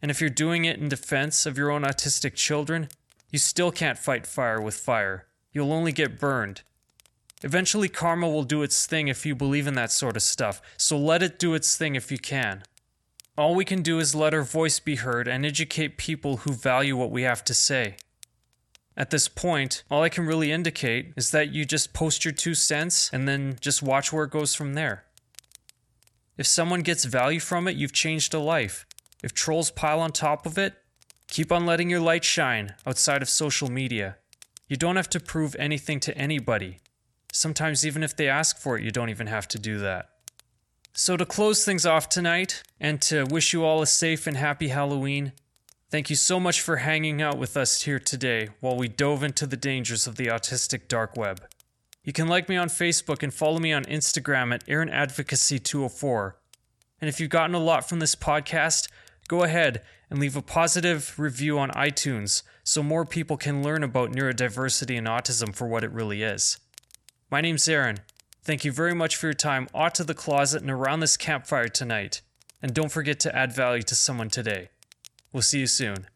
and 0.00 0.10
if 0.10 0.20
you're 0.20 0.30
doing 0.30 0.64
it 0.64 0.78
in 0.78 0.88
defense 0.88 1.44
of 1.44 1.58
your 1.58 1.70
own 1.70 1.82
autistic 1.82 2.34
children, 2.34 2.88
you 3.28 3.38
still 3.38 3.70
can't 3.70 3.98
fight 3.98 4.26
fire 4.26 4.60
with 4.60 4.74
fire. 4.74 5.26
You'll 5.52 5.72
only 5.72 5.92
get 5.92 6.18
burned. 6.18 6.62
Eventually, 7.42 7.88
karma 7.88 8.28
will 8.28 8.42
do 8.42 8.62
its 8.62 8.86
thing 8.86 9.08
if 9.08 9.24
you 9.24 9.34
believe 9.34 9.66
in 9.66 9.74
that 9.74 9.92
sort 9.92 10.16
of 10.16 10.22
stuff, 10.22 10.62
so 10.76 10.98
let 10.98 11.22
it 11.22 11.38
do 11.38 11.54
its 11.54 11.76
thing 11.76 11.94
if 11.94 12.10
you 12.10 12.18
can. 12.18 12.62
All 13.36 13.54
we 13.54 13.64
can 13.64 13.82
do 13.82 13.98
is 13.98 14.14
let 14.14 14.34
our 14.34 14.42
voice 14.42 14.80
be 14.80 14.96
heard 14.96 15.28
and 15.28 15.46
educate 15.46 15.96
people 15.96 16.38
who 16.38 16.52
value 16.52 16.96
what 16.96 17.10
we 17.10 17.22
have 17.22 17.44
to 17.44 17.54
say. 17.54 17.96
At 18.96 19.10
this 19.10 19.28
point, 19.28 19.82
all 19.90 20.02
I 20.02 20.08
can 20.08 20.26
really 20.26 20.52
indicate 20.52 21.12
is 21.16 21.30
that 21.30 21.50
you 21.50 21.64
just 21.64 21.94
post 21.94 22.24
your 22.24 22.32
two 22.32 22.54
cents 22.54 23.08
and 23.12 23.26
then 23.26 23.56
just 23.60 23.82
watch 23.82 24.12
where 24.12 24.24
it 24.24 24.30
goes 24.30 24.54
from 24.54 24.74
there. 24.74 25.04
If 26.40 26.46
someone 26.46 26.80
gets 26.80 27.04
value 27.04 27.38
from 27.38 27.68
it, 27.68 27.76
you've 27.76 27.92
changed 27.92 28.32
a 28.32 28.38
life. 28.38 28.86
If 29.22 29.34
trolls 29.34 29.70
pile 29.70 30.00
on 30.00 30.10
top 30.10 30.46
of 30.46 30.56
it, 30.56 30.72
keep 31.28 31.52
on 31.52 31.66
letting 31.66 31.90
your 31.90 32.00
light 32.00 32.24
shine 32.24 32.76
outside 32.86 33.20
of 33.20 33.28
social 33.28 33.70
media. 33.70 34.16
You 34.66 34.78
don't 34.78 34.96
have 34.96 35.10
to 35.10 35.20
prove 35.20 35.54
anything 35.58 36.00
to 36.00 36.16
anybody. 36.16 36.78
Sometimes, 37.30 37.84
even 37.84 38.02
if 38.02 38.16
they 38.16 38.26
ask 38.26 38.56
for 38.56 38.78
it, 38.78 38.82
you 38.82 38.90
don't 38.90 39.10
even 39.10 39.26
have 39.26 39.48
to 39.48 39.58
do 39.58 39.80
that. 39.80 40.08
So, 40.94 41.18
to 41.18 41.26
close 41.26 41.62
things 41.62 41.84
off 41.84 42.08
tonight, 42.08 42.62
and 42.80 43.02
to 43.02 43.24
wish 43.24 43.52
you 43.52 43.62
all 43.62 43.82
a 43.82 43.86
safe 43.86 44.26
and 44.26 44.38
happy 44.38 44.68
Halloween, 44.68 45.32
thank 45.90 46.08
you 46.08 46.16
so 46.16 46.40
much 46.40 46.62
for 46.62 46.76
hanging 46.76 47.20
out 47.20 47.36
with 47.36 47.54
us 47.54 47.82
here 47.82 47.98
today 47.98 48.48
while 48.60 48.78
we 48.78 48.88
dove 48.88 49.22
into 49.22 49.46
the 49.46 49.58
dangers 49.58 50.06
of 50.06 50.16
the 50.16 50.28
autistic 50.28 50.88
dark 50.88 51.18
web. 51.18 51.42
You 52.02 52.14
can 52.14 52.28
like 52.28 52.48
me 52.48 52.56
on 52.56 52.68
Facebook 52.68 53.22
and 53.22 53.32
follow 53.32 53.58
me 53.58 53.74
on 53.74 53.84
Instagram 53.84 54.54
at 54.54 54.64
Aaron 54.66 54.88
Advocacy 54.88 55.58
204. 55.58 56.34
And 56.98 57.08
if 57.10 57.20
you've 57.20 57.28
gotten 57.28 57.54
a 57.54 57.58
lot 57.58 57.86
from 57.86 57.98
this 57.98 58.14
podcast, 58.14 58.88
go 59.28 59.42
ahead 59.42 59.82
and 60.08 60.18
leave 60.18 60.34
a 60.34 60.42
positive 60.42 61.18
review 61.18 61.58
on 61.58 61.70
iTunes 61.72 62.42
so 62.64 62.82
more 62.82 63.04
people 63.04 63.36
can 63.36 63.62
learn 63.62 63.84
about 63.84 64.12
neurodiversity 64.12 64.96
and 64.96 65.06
autism 65.06 65.54
for 65.54 65.68
what 65.68 65.84
it 65.84 65.92
really 65.92 66.22
is. 66.22 66.58
My 67.30 67.42
name's 67.42 67.68
Aaron. 67.68 67.98
Thank 68.42 68.64
you 68.64 68.72
very 68.72 68.94
much 68.94 69.16
for 69.16 69.26
your 69.26 69.34
time 69.34 69.68
out 69.74 69.94
to 69.96 70.04
the 70.04 70.14
closet 70.14 70.62
and 70.62 70.70
around 70.70 71.00
this 71.00 71.18
campfire 71.18 71.68
tonight. 71.68 72.22
And 72.62 72.72
don't 72.72 72.90
forget 72.90 73.20
to 73.20 73.36
add 73.36 73.54
value 73.54 73.82
to 73.82 73.94
someone 73.94 74.30
today. 74.30 74.70
We'll 75.32 75.42
see 75.42 75.60
you 75.60 75.66
soon. 75.66 76.06